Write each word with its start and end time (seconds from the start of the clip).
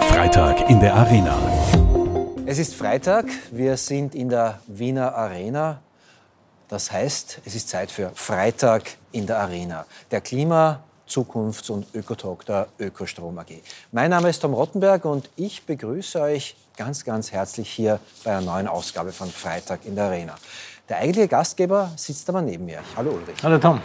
Freitag 0.00 0.68
in 0.68 0.80
der 0.80 0.94
Arena. 0.94 1.38
Es 2.44 2.58
ist 2.58 2.74
Freitag, 2.74 3.24
wir 3.50 3.76
sind 3.76 4.14
in 4.14 4.28
der 4.28 4.60
Wiener 4.66 5.14
Arena. 5.14 5.80
Das 6.68 6.92
heißt, 6.92 7.40
es 7.44 7.54
ist 7.54 7.68
Zeit 7.68 7.90
für 7.90 8.10
Freitag 8.14 8.82
in 9.12 9.26
der 9.26 9.38
Arena. 9.38 9.86
Der 10.10 10.20
Klima, 10.20 10.80
Zukunfts- 11.08 11.70
und 11.70 11.86
Ökotalk 11.94 12.44
der 12.44 12.66
Ökostrom 12.78 13.38
AG. 13.38 13.62
Mein 13.92 14.10
Name 14.10 14.28
ist 14.28 14.40
Tom 14.40 14.52
Rottenberg 14.52 15.04
und 15.06 15.30
ich 15.36 15.64
begrüße 15.64 16.20
euch 16.20 16.56
ganz, 16.76 17.04
ganz 17.04 17.32
herzlich 17.32 17.70
hier 17.70 18.00
bei 18.24 18.32
einer 18.36 18.42
neuen 18.42 18.68
Ausgabe 18.68 19.12
von 19.12 19.30
Freitag 19.30 19.86
in 19.86 19.94
der 19.94 20.04
Arena. 20.04 20.34
Der 20.88 20.98
eigentliche 20.98 21.28
Gastgeber 21.28 21.90
sitzt 21.96 22.28
aber 22.28 22.42
neben 22.42 22.66
mir. 22.66 22.80
Hallo 22.96 23.12
Ulrich. 23.12 23.42
Hallo 23.42 23.58
Tom. 23.58 23.80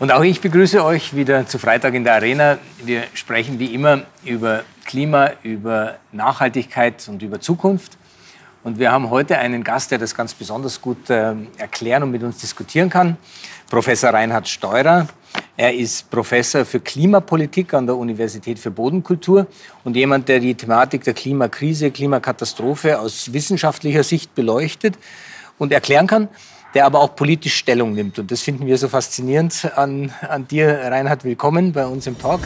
Und 0.00 0.12
auch 0.12 0.22
ich 0.22 0.40
begrüße 0.40 0.84
euch 0.84 1.16
wieder 1.16 1.48
zu 1.48 1.58
Freitag 1.58 1.92
in 1.94 2.04
der 2.04 2.14
Arena. 2.14 2.58
Wir 2.84 3.02
sprechen 3.14 3.58
wie 3.58 3.74
immer 3.74 4.02
über 4.24 4.62
Klima, 4.84 5.32
über 5.42 5.96
Nachhaltigkeit 6.12 7.08
und 7.08 7.20
über 7.20 7.40
Zukunft. 7.40 7.98
Und 8.62 8.78
wir 8.78 8.92
haben 8.92 9.10
heute 9.10 9.38
einen 9.38 9.64
Gast, 9.64 9.90
der 9.90 9.98
das 9.98 10.14
ganz 10.14 10.34
besonders 10.34 10.80
gut 10.80 11.10
äh, 11.10 11.34
erklären 11.56 12.04
und 12.04 12.12
mit 12.12 12.22
uns 12.22 12.38
diskutieren 12.38 12.90
kann. 12.90 13.16
Professor 13.68 14.10
Reinhard 14.10 14.46
Steurer. 14.46 15.08
Er 15.56 15.74
ist 15.74 16.08
Professor 16.08 16.64
für 16.64 16.78
Klimapolitik 16.78 17.74
an 17.74 17.86
der 17.86 17.96
Universität 17.96 18.60
für 18.60 18.70
Bodenkultur 18.70 19.48
und 19.82 19.96
jemand, 19.96 20.28
der 20.28 20.38
die 20.38 20.54
Thematik 20.54 21.02
der 21.02 21.14
Klimakrise, 21.14 21.90
Klimakatastrophe 21.90 23.00
aus 23.00 23.32
wissenschaftlicher 23.32 24.04
Sicht 24.04 24.32
beleuchtet 24.36 24.96
und 25.58 25.72
erklären 25.72 26.06
kann 26.06 26.28
der 26.74 26.86
aber 26.86 27.00
auch 27.00 27.16
politisch 27.16 27.56
Stellung 27.56 27.94
nimmt. 27.94 28.18
Und 28.18 28.30
das 28.30 28.42
finden 28.42 28.66
wir 28.66 28.78
so 28.78 28.88
faszinierend 28.88 29.70
an, 29.76 30.12
an 30.28 30.46
dir, 30.46 30.68
Reinhard. 30.68 31.24
Willkommen 31.24 31.72
bei 31.72 31.86
uns 31.86 32.06
im 32.06 32.18
Talk. 32.18 32.40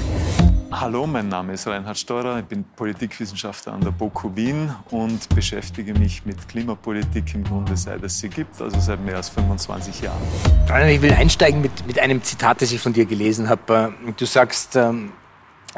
Hallo, 0.71 1.07
mein 1.07 1.29
Name 1.29 1.53
ist 1.53 1.67
Reinhard 1.67 1.99
Steurer. 1.99 2.39
Ich 2.39 2.47
bin 2.47 2.65
Politikwissenschaftler 2.65 3.75
an 3.75 3.83
der 3.83 3.91
BOKU 3.91 4.35
Wien 4.35 4.75
und 4.91 5.29
beschäftige 5.35 5.93
mich 5.93 6.25
mit 6.25 6.49
Klimapolitik 6.49 7.35
im 7.35 7.45
Grunde 7.45 7.77
seit 7.77 8.03
es 8.03 8.19
sie 8.19 8.31
gibt, 8.31 8.59
also 8.61 8.81
seit 8.81 9.05
mehr 9.05 9.17
als 9.17 9.29
25 9.29 10.01
Jahren. 10.01 10.23
Reinhard, 10.67 10.93
ich 10.93 11.03
will 11.03 11.13
einsteigen 11.13 11.61
mit, 11.61 11.87
mit 11.87 11.99
einem 11.99 12.23
Zitat, 12.23 12.63
das 12.63 12.73
ich 12.73 12.81
von 12.81 12.95
dir 12.95 13.05
gelesen 13.05 13.51
habe. 13.51 13.93
Du 14.17 14.25
sagst, 14.25 14.77
ähm, 14.77 15.13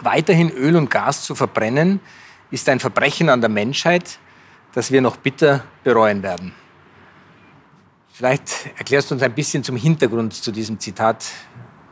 weiterhin 0.01 0.51
Öl 0.51 0.77
und 0.77 0.91
Gas 0.91 1.25
zu 1.25 1.35
verbrennen 1.35 1.99
ist 2.53 2.69
ein 2.69 2.79
Verbrechen 2.79 3.31
an 3.31 3.41
der 3.41 3.51
Menschheit, 3.51 4.21
das 4.75 4.93
wir 4.93 5.01
noch 5.01 5.17
bitter 5.17 5.65
bereuen 5.83 6.23
werden. 6.23 6.53
Vielleicht 8.17 8.71
erklärst 8.79 9.11
du 9.11 9.15
uns 9.17 9.25
ein 9.25 9.35
bisschen 9.35 9.65
zum 9.65 9.75
Hintergrund 9.75 10.35
zu 10.35 10.53
diesem 10.53 10.79
Zitat. 10.79 11.25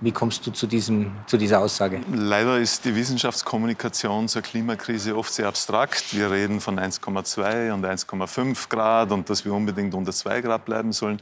Wie 0.01 0.12
kommst 0.12 0.47
du 0.47 0.53
zu, 0.53 0.69
diesem, 0.69 1.11
zu 1.27 1.37
dieser 1.37 1.59
Aussage? 1.59 2.01
Leider 2.12 2.61
ist 2.61 2.84
die 2.84 2.95
Wissenschaftskommunikation 2.95 4.28
zur 4.28 4.43
Klimakrise 4.43 5.17
oft 5.17 5.33
sehr 5.33 5.48
abstrakt. 5.48 6.15
Wir 6.15 6.31
reden 6.31 6.61
von 6.61 6.78
1,2 6.78 7.73
und 7.73 7.84
1,5 7.84 8.69
Grad 8.69 9.11
und 9.11 9.31
dass 9.31 9.45
wir 9.45 9.53
unbedingt 9.53 9.95
unter 9.95 10.12
2 10.12 10.43
Grad 10.43 10.65
bleiben 10.65 10.93
sollen. 10.93 11.20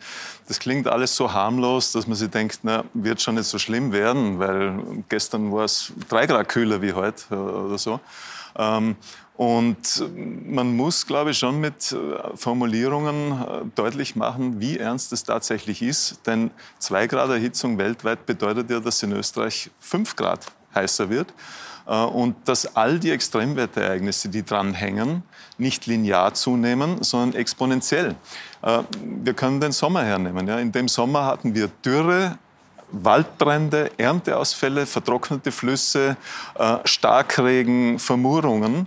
Das 0.48 0.59
klingt 0.59 0.87
alles 0.87 1.17
so 1.17 1.33
harmlos, 1.33 1.93
dass 1.93 2.06
man 2.06 2.19
sich 2.19 2.28
denkt, 2.28 2.61
na, 2.62 2.84
wird 2.93 3.23
schon 3.23 3.37
nicht 3.37 3.47
so 3.47 3.59
schlimm 3.59 3.93
werden, 3.93 4.39
weil 4.39 5.03
gestern 5.09 5.51
war 5.51 5.65
es 5.65 5.95
3 6.11 6.27
Grad 6.27 6.48
kühler 6.51 6.83
wie 6.83 6.93
heute 6.93 7.25
oder 7.34 7.78
so. 7.78 8.01
Und 9.41 10.05
man 10.44 10.77
muss, 10.77 11.06
glaube 11.06 11.30
ich, 11.30 11.38
schon 11.38 11.60
mit 11.60 11.92
äh, 11.92 11.96
Formulierungen 12.36 13.33
äh, 13.33 13.44
deutlich 13.74 14.14
machen, 14.14 14.60
wie 14.60 14.77
ernst 14.77 15.14
es 15.14 15.24
tatsächlich 15.24 15.80
ist. 15.80 16.20
Denn 16.27 16.50
zwei 16.78 17.06
Grad 17.06 17.30
Erhitzung 17.30 17.78
weltweit 17.78 18.27
bedeutet 18.27 18.69
ja, 18.69 18.80
dass 18.80 19.02
in 19.02 19.12
Österreich 19.12 19.70
fünf 19.80 20.14
Grad 20.14 20.44
heißer 20.74 21.08
wird. 21.08 21.32
Äh, 21.86 21.94
und 21.94 22.36
dass 22.47 22.77
all 22.77 22.98
die 22.98 23.12
Extremwetterereignisse, 23.12 24.28
die 24.28 24.44
dranhängen, 24.44 25.22
nicht 25.56 25.86
linear 25.86 26.34
zunehmen, 26.34 27.02
sondern 27.02 27.38
exponentiell. 27.41 28.16
Wir 28.62 29.34
können 29.34 29.59
den 29.59 29.72
Sommer 29.72 30.04
hernehmen. 30.04 30.48
In 30.48 30.70
dem 30.70 30.88
Sommer 30.88 31.25
hatten 31.25 31.54
wir 31.54 31.69
Dürre, 31.82 32.36
Waldbrände, 32.92 33.91
Ernteausfälle, 33.97 34.84
vertrocknete 34.84 35.53
Flüsse, 35.53 36.16
Starkregen, 36.84 37.98
Vermurungen. 37.98 38.86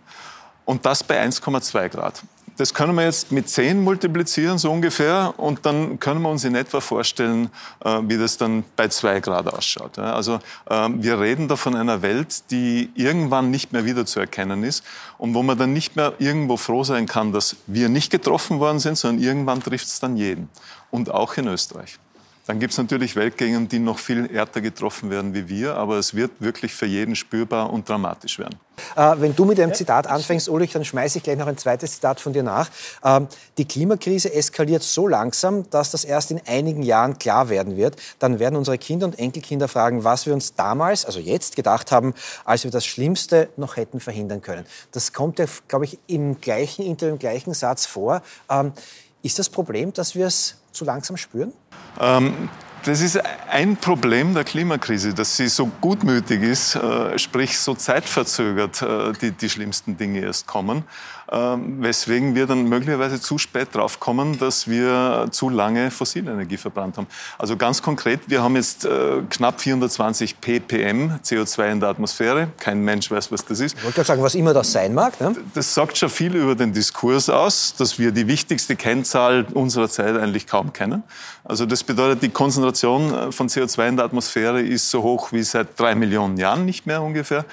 Und 0.65 0.85
das 0.85 1.03
bei 1.03 1.21
1,2 1.21 1.89
Grad. 1.89 2.23
Das 2.57 2.75
können 2.75 2.93
wir 2.93 3.03
jetzt 3.03 3.31
mit 3.31 3.49
10 3.49 3.83
multiplizieren, 3.83 4.59
so 4.59 4.71
ungefähr, 4.71 5.33
und 5.37 5.65
dann 5.65 5.99
können 5.99 6.21
wir 6.21 6.29
uns 6.29 6.43
in 6.43 6.53
etwa 6.53 6.81
vorstellen, 6.81 7.49
äh, 7.83 7.99
wie 8.03 8.17
das 8.17 8.37
dann 8.37 8.63
bei 8.75 8.87
2 8.87 9.21
Grad 9.21 9.51
ausschaut. 9.51 9.97
Also 9.97 10.39
ähm, 10.69 11.01
wir 11.01 11.19
reden 11.19 11.47
da 11.47 11.55
von 11.55 11.75
einer 11.75 12.03
Welt, 12.03 12.51
die 12.51 12.91
irgendwann 12.93 13.49
nicht 13.49 13.73
mehr 13.73 13.85
wiederzuerkennen 13.85 14.63
ist 14.63 14.83
und 15.17 15.33
wo 15.33 15.41
man 15.41 15.57
dann 15.57 15.73
nicht 15.73 15.95
mehr 15.95 16.13
irgendwo 16.19 16.57
froh 16.57 16.83
sein 16.83 17.07
kann, 17.07 17.31
dass 17.31 17.55
wir 17.65 17.89
nicht 17.89 18.11
getroffen 18.11 18.59
worden 18.59 18.79
sind, 18.79 18.99
sondern 18.99 19.23
irgendwann 19.23 19.63
trifft 19.63 19.87
es 19.87 19.99
dann 19.99 20.15
jeden. 20.15 20.47
Und 20.91 21.09
auch 21.09 21.35
in 21.37 21.47
Österreich. 21.47 21.97
Dann 22.45 22.59
gibt 22.59 22.73
es 22.73 22.77
natürlich 22.77 23.15
Weltgegenden, 23.15 23.69
die 23.69 23.79
noch 23.79 23.99
viel 23.99 24.27
härter 24.27 24.59
getroffen 24.59 25.09
werden 25.09 25.33
wie 25.33 25.47
wir, 25.47 25.75
aber 25.75 25.97
es 25.97 26.13
wird 26.13 26.31
wirklich 26.39 26.73
für 26.73 26.85
jeden 26.85 27.15
spürbar 27.15 27.71
und 27.71 27.87
dramatisch 27.87 28.37
werden. 28.37 28.59
Äh, 28.97 29.15
wenn 29.19 29.33
du 29.33 29.45
mit 29.45 29.59
einem 29.61 29.73
Zitat 29.73 30.07
anfängst, 30.07 30.49
Ulrich, 30.49 30.73
dann 30.73 30.83
schmeiße 30.83 31.19
ich 31.19 31.23
gleich 31.23 31.37
noch 31.37 31.47
ein 31.47 31.57
zweites 31.57 31.93
Zitat 31.93 32.19
von 32.19 32.33
dir 32.33 32.43
nach. 32.43 32.69
Ähm, 33.01 33.27
die 33.57 33.65
Klimakrise 33.65 34.33
eskaliert 34.33 34.83
so 34.83 35.07
langsam, 35.07 35.69
dass 35.69 35.91
das 35.91 36.03
erst 36.03 36.31
in 36.31 36.41
einigen 36.45 36.83
Jahren 36.83 37.17
klar 37.17 37.47
werden 37.47 37.77
wird. 37.77 37.95
Dann 38.19 38.39
werden 38.39 38.57
unsere 38.57 38.77
Kinder 38.77 39.05
und 39.05 39.17
Enkelkinder 39.17 39.69
fragen, 39.69 40.03
was 40.03 40.25
wir 40.25 40.33
uns 40.33 40.53
damals, 40.53 41.05
also 41.05 41.21
jetzt, 41.21 41.55
gedacht 41.55 41.93
haben, 41.93 42.13
als 42.43 42.65
wir 42.65 42.71
das 42.71 42.85
Schlimmste 42.85 43.49
noch 43.55 43.77
hätten 43.77 44.01
verhindern 44.01 44.41
können. 44.41 44.65
Das 44.91 45.13
kommt 45.13 45.39
ja, 45.39 45.45
glaube 45.69 45.85
ich, 45.85 45.97
im 46.07 46.41
gleichen 46.41 46.85
Interview, 46.85 47.13
im 47.13 47.19
gleichen 47.19 47.53
Satz 47.53 47.85
vor. 47.85 48.21
Ähm, 48.49 48.73
ist 49.21 49.39
das 49.39 49.47
Problem, 49.47 49.93
dass 49.93 50.15
wir 50.15 50.27
es 50.27 50.57
zu 50.73 50.85
langsam 50.85 51.17
spüren? 51.17 51.53
Ähm, 51.99 52.49
das 52.85 52.99
ist 52.99 53.17
ein 53.49 53.77
Problem 53.77 54.33
der 54.33 54.43
Klimakrise, 54.43 55.13
dass 55.13 55.37
sie 55.37 55.47
so 55.47 55.67
gutmütig 55.79 56.41
ist, 56.41 56.75
äh, 56.75 57.17
sprich 57.17 57.57
so 57.57 57.75
zeitverzögert 57.75 58.81
äh, 58.81 59.13
die, 59.13 59.31
die 59.31 59.49
schlimmsten 59.49 59.95
Dinge 59.95 60.19
erst 60.19 60.47
kommen. 60.47 60.83
Ähm, 61.33 61.81
weswegen 61.81 62.35
wir 62.35 62.45
dann 62.45 62.69
möglicherweise 62.69 63.19
zu 63.19 63.39
spät 63.39 63.69
drauf 63.73 63.99
kommen, 63.99 64.37
dass 64.37 64.67
wir 64.67 65.27
zu 65.31 65.49
lange 65.49 65.89
fossile 65.89 66.31
Energie 66.31 66.57
verbrannt 66.57 66.97
haben. 66.97 67.07
Also 67.39 67.57
ganz 67.57 67.81
konkret, 67.81 68.21
wir 68.27 68.43
haben 68.43 68.55
jetzt 68.55 68.85
äh, 68.85 69.23
knapp 69.31 69.59
420 69.59 70.39
ppm 70.39 71.19
CO2 71.23 71.71
in 71.71 71.79
der 71.79 71.89
Atmosphäre. 71.89 72.49
Kein 72.59 72.81
Mensch 72.81 73.09
weiß, 73.09 73.31
was 73.31 73.43
das 73.45 73.61
ist. 73.61 73.75
Ich 73.75 73.83
wollte 73.83 73.95
gerade 73.95 74.07
sagen, 74.07 74.21
was 74.21 74.35
immer 74.35 74.53
das 74.53 74.71
sein 74.71 74.93
mag. 74.93 75.19
Ne? 75.19 75.35
Das 75.55 75.73
sagt 75.73 75.97
schon 75.97 76.09
viel 76.09 76.35
über 76.35 76.53
den 76.53 76.71
Diskurs 76.71 77.31
aus, 77.31 77.73
dass 77.75 77.97
wir 77.97 78.11
die 78.11 78.27
wichtigste 78.27 78.75
Kennzahl 78.75 79.47
unserer 79.55 79.89
Zeit 79.89 80.15
eigentlich 80.15 80.45
kaum 80.45 80.71
kennen. 80.71 81.01
Also 81.43 81.65
das 81.65 81.83
bedeutet, 81.83 82.21
die 82.21 82.29
Konzentration 82.29 83.11
äh, 83.11 83.31
von 83.31 83.49
CO2 83.49 83.89
in 83.89 83.95
der 83.95 84.05
Atmosphäre 84.05 84.61
ist 84.61 84.91
so 84.91 85.01
hoch 85.01 85.31
wie 85.31 85.41
seit 85.41 85.79
drei 85.79 85.95
Millionen 85.95 86.37
Jahren 86.37 86.65
nicht 86.65 86.85
mehr 86.85 87.01
ungefähr. 87.01 87.43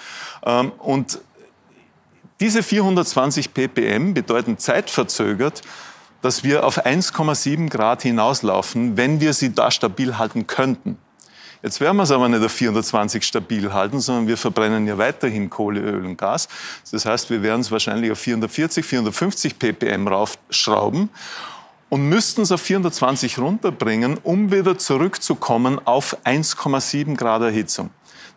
Ähm, 0.44 0.72
und 0.78 1.18
diese 2.40 2.62
420 2.62 3.54
ppm 3.54 4.14
bedeuten 4.14 4.58
zeitverzögert, 4.58 5.62
dass 6.22 6.42
wir 6.42 6.64
auf 6.64 6.84
1,7 6.84 7.68
Grad 7.68 8.02
hinauslaufen, 8.02 8.96
wenn 8.96 9.20
wir 9.20 9.32
sie 9.32 9.54
da 9.54 9.70
stabil 9.70 10.18
halten 10.18 10.46
könnten. 10.46 10.98
Jetzt 11.62 11.80
werden 11.80 11.98
wir 11.98 12.04
es 12.04 12.10
aber 12.10 12.28
nicht 12.28 12.42
auf 12.42 12.52
420 12.52 13.22
stabil 13.22 13.72
halten, 13.72 14.00
sondern 14.00 14.26
wir 14.26 14.38
verbrennen 14.38 14.86
ja 14.86 14.96
weiterhin 14.96 15.50
Kohle, 15.50 15.80
Öl 15.80 16.06
und 16.06 16.16
Gas. 16.16 16.48
Das 16.90 17.04
heißt, 17.04 17.28
wir 17.28 17.42
werden 17.42 17.60
es 17.60 17.70
wahrscheinlich 17.70 18.10
auf 18.10 18.18
440, 18.18 18.84
450 18.84 19.58
ppm 19.58 20.08
raufschrauben 20.08 21.10
und 21.90 22.08
müssten 22.08 22.42
es 22.42 22.52
auf 22.52 22.62
420 22.62 23.38
runterbringen, 23.38 24.18
um 24.22 24.50
wieder 24.50 24.78
zurückzukommen 24.78 25.78
auf 25.84 26.16
1,7 26.24 27.16
Grad 27.16 27.42
Erhitzung. 27.42 27.90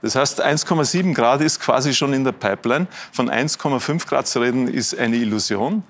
Das 0.04 0.18
heißt, 0.18 0.44
1,7 0.44 1.14
Grad 1.14 1.40
ist 1.40 1.62
quasi 1.62 1.94
schon 1.94 2.12
in 2.12 2.26
der 2.26 2.34
Pipeline. 2.34 2.88
Von 3.14 3.30
1,5 3.30 4.06
Grad 4.06 4.28
zu 4.28 4.42
reden, 4.42 4.68
ist 4.68 5.00
eine 5.00 5.16
Illusion. 5.16 5.82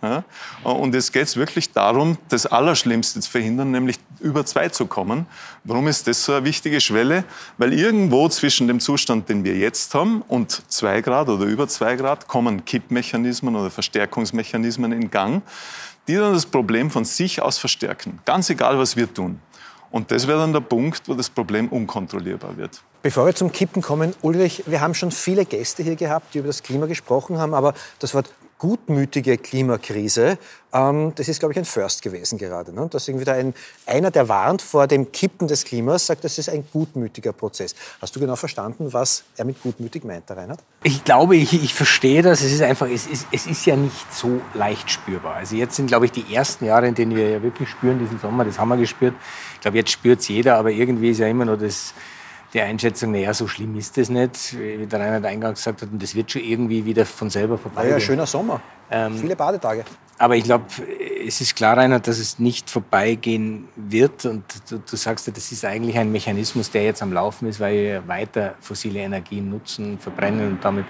Und 0.64 0.94
jetzt 0.94 1.12
geht 1.12 1.36
wirklich 1.36 1.72
darum, 1.72 2.20
das 2.30 2.46
Allerschlimmste 2.46 3.22
zu 3.22 3.32
verhindern, 3.32 3.72
nämlich 3.72 3.98
über 4.20 4.46
zwei 4.46 4.70
zu 4.70 4.86
kommen. 4.86 5.26
Warum 5.64 5.88
ist 5.88 6.06
das 6.06 6.24
so 6.24 6.34
eine 6.34 6.46
wichtige 6.46 6.80
Schwelle? 6.80 7.24
Weil 7.58 7.74
irgendwo 7.74 8.30
zwischen 8.30 8.68
dem 8.68 8.80
Zustand, 8.80 9.30
den 9.30 9.44
wir 9.44 9.58
jetzt 9.58 9.96
haben, 9.96 10.22
und 10.28 10.62
zwei 10.72 11.02
Grad 11.02 11.28
oder 11.30 11.46
über 11.46 11.68
zwei 11.68 11.96
Grad 11.96 12.28
kommen 12.28 12.66
Kippmechanismen 12.66 13.56
oder 13.56 13.72
Verstärkungsmechanismen 13.72 14.92
in 14.92 15.10
Gang, 15.10 15.42
die 16.08 16.14
dann 16.14 16.34
das 16.34 16.46
Problem 16.46 16.92
von 16.92 17.04
sich 17.04 17.42
aus 17.42 17.58
verstärken. 17.58 18.20
Ganz 18.26 18.48
egal, 18.52 18.78
was 18.78 18.96
wir 18.96 19.12
tun. 19.12 19.40
Und 19.90 20.12
das 20.12 20.28
wäre 20.28 20.38
dann 20.38 20.54
der 20.54 20.60
Punkt, 20.60 21.10
wo 21.10 21.16
das 21.16 21.32
Problem 21.32 21.68
unkontrollierbar 21.70 22.56
wird. 22.58 22.80
Bevor 23.04 23.26
wir 23.26 23.36
zum 23.36 23.52
Kippen 23.52 23.82
kommen, 23.82 24.16
Ulrich, 24.22 24.64
wir 24.66 24.80
haben 24.80 24.94
schon 24.94 25.12
viele 25.12 25.44
Gäste 25.44 25.84
hier 25.84 25.98
gehabt, 25.98 26.34
die 26.34 26.38
über 26.38 26.48
das 26.48 26.64
Klima 26.64 26.86
gesprochen 26.86 27.38
haben, 27.38 27.54
aber 27.54 27.74
das 28.00 28.14
Wort 28.14 28.34
gutmütige 28.60 29.38
Klimakrise, 29.38 30.38
ähm, 30.72 31.12
das 31.16 31.28
ist, 31.28 31.40
glaube 31.40 31.52
ich, 31.52 31.60
ein 31.60 31.66
First 31.66 32.02
gewesen 32.02 32.38
gerade. 32.38 32.74
Ne? 32.74 32.88
Dass 32.90 33.10
irgendwie 33.10 33.26
da 33.26 33.34
ein, 33.34 33.54
einer, 33.86 34.10
der 34.10 34.30
warnt 34.30 34.62
vor 34.62 34.88
dem 34.88 35.12
Kippen 35.12 35.50
des 35.50 35.66
Klimas, 35.66 36.06
sagt, 36.06 36.24
das 36.24 36.38
ist 36.38 36.48
ein 36.48 36.66
gutmütiger 36.72 37.34
Prozess. 37.34 37.76
Hast 38.00 38.16
du 38.16 38.22
genau 38.22 38.38
verstanden, 38.38 38.94
was 38.94 39.26
er 39.36 39.44
mit 39.44 39.62
gutmütig 39.62 40.06
meint, 40.06 40.30
Herr 40.30 40.38
Reinhard? 40.38 40.62
Ich 40.84 41.04
glaube, 41.04 41.36
ich, 41.36 41.62
ich 41.62 41.74
verstehe 41.74 42.22
das. 42.22 42.42
Es 42.42 42.54
ist 42.54 42.62
einfach, 42.62 42.88
es 42.88 43.06
ist, 43.06 43.28
es 43.34 43.48
ist 43.48 43.66
ja 43.66 43.76
nicht 43.76 44.14
so 44.14 44.40
leicht 44.54 44.90
spürbar. 44.90 45.36
Also 45.36 45.58
jetzt 45.58 45.76
sind, 45.76 45.88
glaube 45.88 46.06
ich, 46.06 46.14
die 46.14 46.34
ersten 46.34 46.64
Jahre, 46.64 46.88
in 46.88 46.96
denen 46.96 47.18
wir 47.18 47.30
ja 47.30 47.44
wirklich 47.44 47.68
spüren, 47.68 48.00
diesen 48.00 48.18
Sommer, 48.22 48.46
das 48.46 48.58
haben 48.60 48.70
wir 48.70 48.78
gespürt. 48.78 49.14
Ich 49.56 49.60
glaube, 49.60 49.76
jetzt 49.76 49.92
spürt 49.92 50.22
es 50.22 50.30
jeder, 50.30 50.56
aber 50.56 50.72
irgendwie 50.72 51.10
ist 51.10 51.18
ja 51.18 51.28
immer 51.28 51.44
noch 51.44 51.58
das 51.58 51.94
die 52.54 52.62
Einschätzung, 52.62 53.12
naja, 53.12 53.34
so 53.34 53.48
schlimm 53.48 53.76
ist 53.78 53.98
das 53.98 54.10
nicht, 54.10 54.58
wie 54.58 54.86
der 54.86 55.00
Reinhard 55.00 55.26
eingangs 55.26 55.60
gesagt 55.60 55.82
hat, 55.82 55.90
und 55.92 56.02
das 56.02 56.14
wird 56.14 56.32
schon 56.32 56.44
irgendwie 56.44 56.86
wieder 56.86 57.06
von 57.06 57.30
selber 57.30 57.58
vorbei. 57.58 57.90
Ja, 57.90 58.00
schöner 58.00 58.28
Sommer. 58.28 58.62
Ähm, 58.92 59.18
Viele 59.18 59.36
Badetage. 59.36 59.84
Aber 60.20 60.36
ich 60.36 60.44
glaube, 60.44 60.66
es 61.26 61.42
ist 61.42 61.56
klar, 61.56 61.78
Reinhard, 61.78 62.08
dass 62.08 62.20
es 62.20 62.38
nicht 62.38 62.70
vorbeigehen 62.70 63.68
wird. 63.76 64.26
Und 64.26 64.44
du, 64.70 64.78
du, 64.78 64.96
sagst 64.96 65.26
ja, 65.26 65.34
das 65.34 65.52
ist 65.52 65.66
eigentlich 65.66 65.98
ein 65.98 66.12
Mechanismus, 66.12 66.70
der 66.70 66.84
jetzt 66.84 67.02
am 67.02 67.12
Laufen 67.12 67.48
ist, 67.48 67.60
weil 67.60 67.76
wir 67.76 68.08
weiter 68.08 68.54
fossile 68.60 69.00
Energien 69.00 69.50
nutzen, 69.50 69.98
verbrennen 69.98 70.52
und 70.52 70.64
damit 70.64 70.86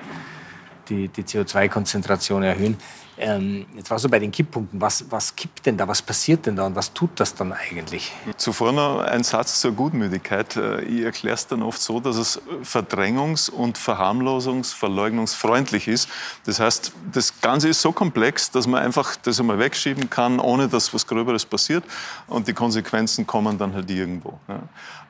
die, 0.89 1.07
die 1.07 1.24
CO2-Konzentration 1.24 2.44
erhöhen. 2.44 2.77
Ähm, 3.15 3.68
jetzt 3.75 3.91
warst 3.91 4.03
du 4.06 4.09
bei 4.09 4.18
den 4.18 4.31
Kipppunkten. 4.31 4.81
Was, 4.81 5.06
was 5.12 5.35
kippt 5.35 5.65
denn 5.68 5.77
da? 5.77 5.88
Was 5.88 6.01
passiert 6.01 6.47
denn 6.47 6.56
da? 6.56 6.65
Und 6.65 6.75
was 6.75 6.94
tut 6.94 7.12
das 7.19 7.35
dann 7.35 7.53
eigentlich? 7.53 8.12
Zuvor 8.38 8.71
noch 8.71 9.01
ein 9.01 9.24
Satz 9.24 9.62
zur 9.62 9.71
Gutmütigkeit. 9.74 10.56
Äh, 10.56 10.81
ich 10.81 11.01
erkläre 11.03 11.35
es 11.35 11.45
dann 11.45 11.62
oft 11.62 11.80
so, 11.80 12.00
dass 12.00 12.15
es 12.15 12.41
verdrängungs- 12.63 13.51
und 13.51 13.77
verharmlosungs-, 13.77 14.74
verleugnungsfreundlich 14.74 15.88
ist. 15.88 16.09
Das 16.45 16.59
heißt, 16.59 16.91
das 17.12 17.39
Ganze 17.39 17.69
ist 17.69 17.81
so 17.81 17.91
komplex, 17.91 18.50
dass 18.50 18.65
man 18.65 18.81
einfach 18.81 19.15
das 19.18 19.39
einmal 19.39 19.59
wegschieben 19.59 20.09
kann, 20.09 20.39
ohne 20.39 20.68
dass 20.68 20.91
was 20.91 21.06
Gröberes 21.06 21.45
passiert. 21.45 21.83
Und 22.27 22.47
die 22.47 22.53
Konsequenzen 22.53 23.27
kommen 23.27 23.59
dann 23.59 23.75
halt 23.75 23.91
irgendwo. 23.91 24.39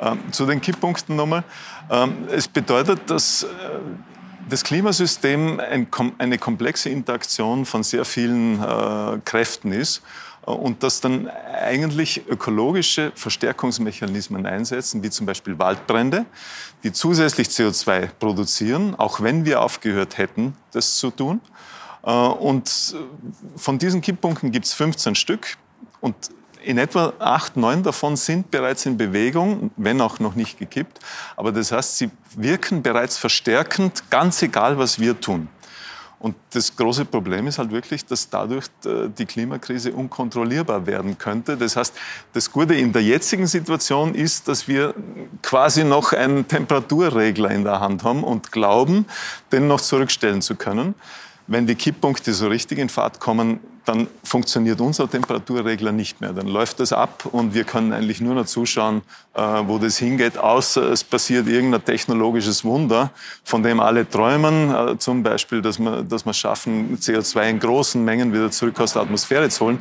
Ähm, 0.02 0.20
zu 0.32 0.46
den 0.46 0.60
Kipppunkten 0.60 1.16
nochmal. 1.16 1.46
Ähm, 1.90 2.28
es 2.30 2.50
bedeutet, 2.50 3.10
dass 3.10 3.44
äh, 3.44 3.48
das 4.50 4.64
Klimasystem 4.64 5.62
eine 6.18 6.38
komplexe 6.38 6.90
Interaktion 6.90 7.66
von 7.66 7.84
sehr 7.84 8.06
vielen 8.06 8.62
äh, 8.62 9.20
Kräften 9.26 9.72
ist 9.72 10.02
äh, 10.46 10.52
und 10.52 10.84
dass 10.84 11.02
dann 11.02 11.28
eigentlich 11.28 12.28
ökologische 12.28 13.12
Verstärkungsmechanismen 13.16 14.46
einsetzen, 14.46 15.04
wie 15.04 15.10
zum 15.10 15.26
Beispiel 15.26 15.58
Waldbrände, 15.60 16.26
die 16.84 16.92
zusätzlich 16.92 17.48
CO2 17.48 18.10
produzieren, 18.20 18.96
auch 18.96 19.22
wenn 19.22 19.46
wir 19.46 19.62
aufgehört 19.62 20.18
hätten, 20.18 20.56
das 20.72 20.98
zu 20.98 21.12
tun. 21.12 21.42
Äh, 22.04 22.12
und 22.12 22.96
von 23.56 23.78
diesen 23.78 24.02
Kipppunkten 24.02 24.52
gibt 24.52 24.66
es 24.66 24.74
15 24.74 25.16
Stück. 25.16 25.58
Und 26.02 26.16
in 26.64 26.78
etwa 26.78 27.14
acht, 27.20 27.58
neun 27.58 27.84
davon 27.84 28.16
sind 28.16 28.50
bereits 28.52 28.86
in 28.86 28.98
Bewegung, 28.98 29.72
wenn 29.76 30.02
auch 30.02 30.20
noch 30.20 30.36
nicht 30.36 30.58
gekippt. 30.58 31.00
Aber 31.36 31.52
das 31.52 31.72
heißt, 31.72 31.98
sie 31.98 32.10
wirken 32.36 32.82
bereits 32.82 33.18
verstärkend, 33.18 34.10
ganz 34.10 34.42
egal, 34.42 34.78
was 34.78 35.00
wir 35.00 35.20
tun. 35.20 35.48
Und 36.24 36.36
das 36.52 36.74
große 36.74 37.04
Problem 37.04 37.48
ist 37.48 37.58
halt 37.58 37.72
wirklich, 37.72 38.06
dass 38.06 38.30
dadurch 38.30 38.68
äh, 38.86 39.10
die 39.10 39.26
Klimakrise 39.26 39.92
unkontrollierbar 39.92 40.86
werden 40.88 41.18
könnte. 41.18 41.58
Das 41.58 41.76
heißt, 41.76 41.94
das 42.32 42.50
Gute 42.50 42.76
in 42.76 42.94
der 42.94 43.04
jetzigen 43.04 43.46
Situation 43.46 44.16
ist, 44.16 44.48
dass 44.48 44.70
wir 44.70 44.94
quasi 45.42 45.84
noch 45.84 46.14
einen 46.14 46.48
Temperaturregler 46.48 47.52
in 47.52 47.66
der 47.66 47.82
Hand 47.82 48.06
haben 48.06 48.24
und 48.24 48.54
glauben, 48.54 49.06
den 49.52 49.68
noch 49.68 49.82
zurückstellen 49.82 50.42
zu 50.42 50.56
können. 50.56 50.96
Wenn 51.48 51.68
die 51.68 51.76
Kipppunkte 51.76 52.34
so 52.34 52.48
richtig 52.48 52.78
in 52.80 52.88
Fahrt 52.88 53.20
kommen, 53.20 53.60
dann 53.86 54.08
funktioniert 54.24 54.80
unser 54.80 55.10
Temperaturregler 55.10 55.92
nicht 55.92 56.22
mehr. 56.22 56.32
Dann 56.32 56.48
läuft 56.48 56.80
das 56.80 56.94
ab 56.94 57.26
und 57.32 57.54
wir 57.54 57.64
können 57.64 57.92
eigentlich 57.92 58.22
nur 58.22 58.36
noch 58.36 58.46
zuschauen, 58.46 59.02
äh, 59.34 59.42
wo 59.42 59.78
das 59.78 59.98
hingeht, 59.98 60.38
außer 60.38 60.84
es 60.92 61.04
passiert 61.04 61.48
irgendein 61.48 61.84
technologisches 61.84 62.64
Wunder, 62.64 63.12
von 63.44 63.62
dem 63.62 63.80
alle 63.80 64.10
träumen, 64.10 64.74
äh, 64.74 64.98
zum 64.98 65.24
Beispiel, 65.24 65.62
dass 65.62 65.80
wir, 65.80 66.04
dass 66.04 66.26
wir 66.26 66.34
schaffen, 66.34 66.98
CO2 66.98 67.50
in 67.50 67.60
großen 67.60 68.04
Mengen 68.04 68.32
wieder 68.32 68.52
zurück 68.52 68.80
aus 68.80 68.94
der 68.94 69.02
Atmosphäre 69.02 69.50
zu 69.50 69.66
holen. 69.66 69.80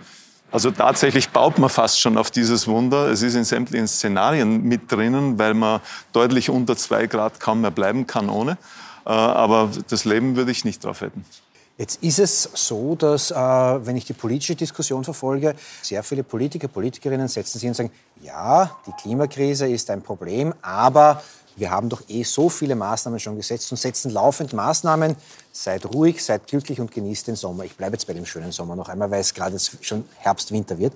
Also 0.50 0.70
tatsächlich 0.70 1.31
baut 1.31 1.58
man 1.58 1.70
fast 1.70 1.99
schon 1.99 2.19
auf 2.19 2.31
dieses 2.31 2.69
Wunder. 2.69 3.08
Es 3.08 3.22
ist 3.22 3.34
in 3.34 3.44
sämtlichen 3.44 3.88
Szenarien 3.88 4.62
mit 4.62 4.93
drinnen, 4.93 5.38
weil 5.38 5.54
man 5.54 5.81
deutlich 6.12 6.50
unter 6.50 6.76
zwei 6.76 7.06
Grad 7.06 7.40
kaum 7.40 7.62
mehr 7.62 7.70
bleiben 7.70 8.06
kann 8.06 8.28
ohne. 8.28 8.58
Äh, 9.06 9.10
aber 9.10 9.70
das 9.88 10.04
Leben 10.04 10.37
würde 10.37 10.50
ich 10.50 10.64
nicht 10.64 10.84
drauf 10.84 11.00
hätten. 11.00 11.25
Jetzt 11.79 12.03
ist 12.03 12.19
es 12.19 12.49
so, 12.55 12.95
dass, 12.95 13.31
äh, 13.31 13.35
wenn 13.35 13.97
ich 13.97 14.05
die 14.05 14.13
politische 14.13 14.55
Diskussion 14.55 15.05
verfolge, 15.05 15.55
sehr 15.81 16.03
viele 16.03 16.23
Politiker, 16.23 16.69
Politikerinnen 16.69 17.29
setzen 17.29 17.59
sich 17.59 17.69
und 17.69 17.75
sagen, 17.75 17.91
ja, 18.23 18.77
die 18.87 18.93
Klimakrise 18.93 19.67
ist 19.67 19.89
ein 19.91 20.03
Problem, 20.03 20.55
aber 20.61 21.23
wir 21.57 21.71
haben 21.71 21.89
doch 21.89 22.03
eh 22.09 22.23
so 22.23 22.49
viele 22.49 22.75
Maßnahmen 22.75 23.21
schon 23.21 23.37
gesetzt 23.37 23.71
und 23.73 23.79
setzen 23.79 24.11
laufend 24.11 24.53
Maßnahmen. 24.53 25.17
Seid 25.51 25.85
ruhig, 25.87 26.23
seid 26.25 26.47
glücklich 26.47 26.81
und 26.81 26.91
genießt 26.91 27.29
den 27.29 27.37
Sommer. 27.37 27.65
Ich 27.65 27.77
bleibe 27.77 27.95
jetzt 27.95 28.07
bei 28.07 28.15
dem 28.15 28.25
schönen 28.25 28.53
Sommer 28.53 28.75
noch 28.75 28.89
einmal, 28.89 29.11
weil 29.11 29.21
es 29.21 29.35
gerade 29.35 29.59
schon 29.59 30.05
Herbst, 30.19 30.51
Winter 30.51 30.79
wird 30.79 30.95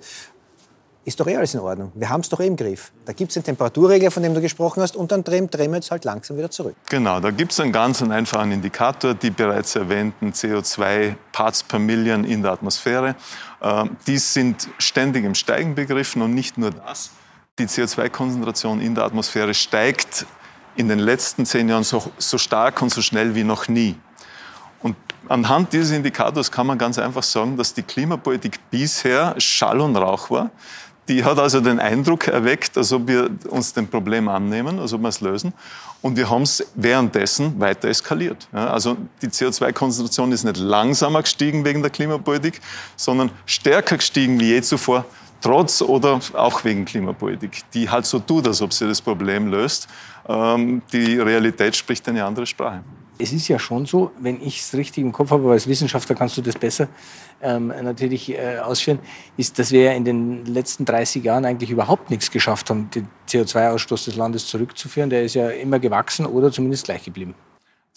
ist 1.07 1.21
doch 1.21 1.27
eh 1.27 1.37
alles 1.37 1.53
in 1.53 1.61
Ordnung. 1.61 1.93
Wir 1.95 2.09
haben 2.09 2.19
es 2.19 2.27
doch 2.27 2.41
eh 2.41 2.47
im 2.47 2.57
Griff. 2.57 2.91
Da 3.05 3.13
gibt 3.13 3.29
es 3.31 3.35
den 3.35 3.43
Temperaturregler, 3.43 4.11
von 4.11 4.21
dem 4.23 4.33
du 4.33 4.41
gesprochen 4.41 4.83
hast, 4.83 4.97
und 4.97 5.09
dann 5.09 5.23
drehen, 5.23 5.49
drehen 5.49 5.71
wir 5.71 5.77
jetzt 5.77 5.89
halt 5.89 6.03
langsam 6.03 6.37
wieder 6.37 6.51
zurück. 6.51 6.75
Genau, 6.89 7.21
da 7.21 7.31
gibt 7.31 7.53
es 7.53 7.61
einen 7.61 7.71
ganz 7.71 8.01
einfachen 8.01 8.51
Indikator, 8.51 9.13
die 9.13 9.29
bereits 9.29 9.77
erwähnten 9.77 10.33
CO2-Parts 10.33 11.63
per 11.63 11.79
Million 11.79 12.25
in 12.25 12.41
der 12.41 12.51
Atmosphäre. 12.51 13.15
Ähm, 13.61 13.95
die 14.05 14.17
sind 14.17 14.67
ständig 14.79 15.23
im 15.23 15.33
Steigen 15.33 15.75
begriffen 15.75 16.21
und 16.21 16.33
nicht 16.33 16.57
nur 16.57 16.71
das. 16.71 17.11
Die 17.57 17.67
CO2-Konzentration 17.67 18.81
in 18.81 18.93
der 18.93 19.05
Atmosphäre 19.05 19.53
steigt 19.53 20.25
in 20.75 20.89
den 20.89 20.99
letzten 20.99 21.45
zehn 21.45 21.69
Jahren 21.69 21.85
so, 21.85 22.03
so 22.17 22.37
stark 22.37 22.81
und 22.81 22.89
so 22.89 23.01
schnell 23.01 23.33
wie 23.33 23.45
noch 23.45 23.69
nie. 23.69 23.95
Und 24.83 24.97
anhand 25.29 25.71
dieses 25.71 25.91
Indikators 25.91 26.51
kann 26.51 26.67
man 26.67 26.77
ganz 26.77 26.99
einfach 26.99 27.23
sagen, 27.23 27.55
dass 27.55 27.73
die 27.73 27.83
Klimapolitik 27.83 28.59
bisher 28.69 29.35
Schall 29.39 29.79
und 29.79 29.95
Rauch 29.95 30.29
war. 30.29 30.51
Die 31.07 31.23
hat 31.23 31.39
also 31.39 31.61
den 31.61 31.79
Eindruck 31.79 32.27
erweckt, 32.27 32.77
als 32.77 32.91
ob 32.91 33.07
wir 33.07 33.29
uns 33.49 33.73
dem 33.73 33.87
Problem 33.87 34.27
annehmen, 34.27 34.79
als 34.79 34.91
ob 34.91 35.01
wir 35.01 35.07
es 35.07 35.21
lösen. 35.21 35.53
Und 36.01 36.17
wir 36.17 36.29
haben 36.29 36.41
es 36.41 36.65
währenddessen 36.75 37.59
weiter 37.59 37.87
eskaliert. 37.87 38.47
Ja, 38.53 38.67
also 38.67 38.97
die 39.21 39.27
CO2-Konzentration 39.27 40.31
ist 40.31 40.43
nicht 40.43 40.57
langsamer 40.57 41.21
gestiegen 41.21 41.63
wegen 41.63 41.81
der 41.81 41.91
Klimapolitik, 41.91 42.59
sondern 42.95 43.31
stärker 43.45 43.97
gestiegen 43.97 44.39
wie 44.39 44.49
je 44.49 44.61
zuvor, 44.61 45.05
trotz 45.41 45.81
oder 45.81 46.19
auch 46.33 46.63
wegen 46.63 46.85
Klimapolitik, 46.85 47.63
die 47.73 47.89
halt 47.89 48.05
so 48.05 48.19
tut, 48.19 48.47
als 48.47 48.61
ob 48.61 48.73
sie 48.73 48.87
das 48.87 49.01
Problem 49.01 49.47
löst. 49.47 49.87
Ähm, 50.27 50.81
die 50.91 51.19
Realität 51.19 51.75
spricht 51.75 52.07
eine 52.09 52.25
andere 52.25 52.45
Sprache. 52.45 52.83
Es 53.19 53.33
ist 53.33 53.47
ja 53.47 53.57
schon 53.57 53.85
so, 53.85 54.11
wenn 54.19 54.41
ich 54.41 54.59
es 54.59 54.73
richtig 54.73 55.03
im 55.03 55.11
Kopf 55.11 55.31
habe, 55.31 55.43
aber 55.43 55.53
als 55.53 55.67
Wissenschaftler 55.67 56.15
kannst 56.15 56.37
du 56.37 56.41
das 56.41 56.55
besser 56.55 56.87
ähm, 57.41 57.67
natürlich 57.67 58.29
äh, 58.31 58.59
ausführen, 58.59 58.99
ist, 59.37 59.57
dass 59.59 59.71
wir 59.71 59.83
ja 59.83 59.91
in 59.93 60.05
den 60.05 60.45
letzten 60.45 60.85
30 60.85 61.23
Jahren 61.23 61.45
eigentlich 61.45 61.69
überhaupt 61.69 62.09
nichts 62.09 62.29
geschafft 62.31 62.69
haben, 62.69 62.89
den 62.91 63.07
CO2-Ausstoß 63.27 64.05
des 64.05 64.15
Landes 64.15 64.47
zurückzuführen. 64.47 65.09
Der 65.09 65.23
ist 65.23 65.35
ja 65.35 65.49
immer 65.49 65.79
gewachsen 65.79 66.25
oder 66.25 66.51
zumindest 66.51 66.85
gleich 66.85 67.03
geblieben. 67.03 67.35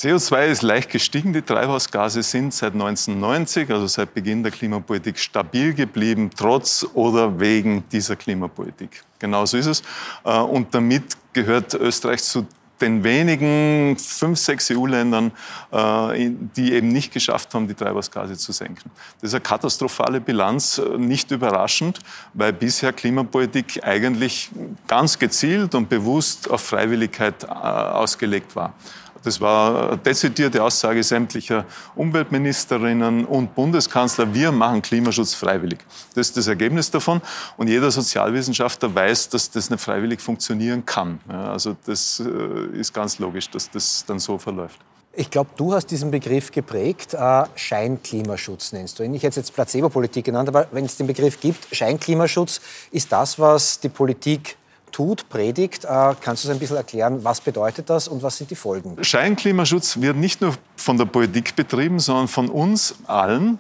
CO2 0.01 0.47
ist 0.47 0.63
leicht 0.63 0.89
gestiegen. 0.89 1.35
Die 1.35 1.43
Treibhausgase 1.43 2.23
sind 2.23 2.55
seit 2.55 2.73
1990, 2.73 3.71
also 3.71 3.87
seit 3.87 4.15
Beginn 4.15 4.43
der 4.43 4.51
Klimapolitik, 4.51 5.19
stabil 5.19 5.75
geblieben, 5.75 6.31
trotz 6.35 6.87
oder 6.95 7.39
wegen 7.39 7.85
dieser 7.93 8.17
Klimapolitik. 8.17 9.05
Genauso 9.19 9.59
ist 9.59 9.67
es. 9.67 9.83
Äh, 10.25 10.39
und 10.39 10.75
damit 10.75 11.03
gehört 11.35 11.75
Österreich 11.75 12.23
zu 12.23 12.47
den 12.81 13.05
wenigen 13.05 13.97
fünf, 13.99 14.39
sechs 14.39 14.71
EU-Ländern, 14.71 15.33
äh, 15.73 16.31
die 16.57 16.73
eben 16.73 16.89
nicht 16.89 17.13
geschafft 17.13 17.55
haben, 17.55 17.69
die 17.69 17.75
Treibhausgase 17.75 18.37
zu 18.37 18.53
senken. 18.53 18.91
Das 19.21 19.31
ist 19.31 19.35
eine 19.35 19.43
katastrophale 19.43 20.21
Bilanz, 20.21 20.79
äh, 20.79 20.99
nicht 20.99 21.31
überraschend, 21.31 22.01
weil 22.35 22.53
bisher 22.53 22.93
Klimapolitik 22.93 23.85
eigentlich 23.85 24.51
ganz 24.87 25.19
gezielt 25.19 25.75
und 25.75 25.89
bewusst 25.89 26.51
auf 26.51 26.63
Freiwilligkeit 26.63 27.45
äh, 27.45 27.49
ausgelegt 27.49 28.57
war. 28.57 28.75
Das 29.23 29.41
war 29.41 29.91
eine 29.91 29.99
dezidierte 29.99 30.63
Aussage 30.63 31.03
sämtlicher 31.03 31.67
Umweltministerinnen 31.95 33.25
und 33.25 33.55
Bundeskanzler. 33.55 34.33
Wir 34.33 34.51
machen 34.51 34.81
Klimaschutz 34.81 35.35
freiwillig. 35.35 35.81
Das 36.15 36.29
ist 36.29 36.37
das 36.37 36.47
Ergebnis 36.47 36.91
davon. 36.91 37.21
Und 37.57 37.69
jeder 37.69 37.91
Sozialwissenschaftler 37.91 38.95
weiß, 38.95 39.29
dass 39.29 39.51
das 39.51 39.69
nicht 39.69 39.81
freiwillig 39.81 40.21
funktionieren 40.21 40.85
kann. 40.87 41.21
also 41.29 41.77
das 41.87 42.21
äh, 42.21 42.79
ist 42.79 42.95
ganz 42.95 43.19
logisch, 43.19 43.51
dass 43.51 43.71
das 43.71 44.05
dann 44.07 44.19
so 44.19 44.39
verläuft. 44.39 44.81
Ich 45.13 45.29
glaube, 45.29 45.51
du 45.57 45.75
hast 45.75 45.87
diesen 45.87 46.11
Begriff 46.11 46.53
geprägt. 46.53 47.15
Äh, 47.15 47.45
Scheinklimaschutz 47.57 48.73
nennst 48.73 48.99
du 48.99 49.03
ihn. 49.03 49.13
Ich 49.13 49.25
hätte 49.25 49.41
jetzt 49.41 49.53
Placebo-Politik 49.53 50.25
genannt, 50.25 50.49
aber 50.49 50.69
wenn 50.71 50.85
es 50.85 50.97
den 50.97 51.09
Begriff 51.09 51.41
gibt, 51.41 51.75
Scheinklimaschutz 51.75 52.61
ist 52.93 53.11
das, 53.11 53.39
was 53.39 53.81
die 53.81 53.89
Politik 53.89 54.57
tut, 54.91 55.29
predigt. 55.29 55.85
Äh, 55.85 56.15
kannst 56.21 56.45
du 56.45 56.49
uns 56.49 56.57
ein 56.57 56.59
bisschen 56.59 56.77
erklären, 56.77 57.23
was 57.25 57.41
bedeutet 57.41 57.89
das 57.89 58.09
und 58.09 58.23
was 58.23 58.37
sind 58.37 58.51
die 58.51 58.57
Folgen? 58.57 59.03
Scheinklimaschutz 59.03 60.01
wird 60.01 60.17
nicht 60.17 60.41
nur 60.41 60.55
von 60.77 60.97
der 60.99 61.07
Politik 61.07 61.57
betrieben, 61.57 61.99
sondern 61.99 62.29
von 62.29 62.49
uns 62.49 62.95
allen, 63.07 63.59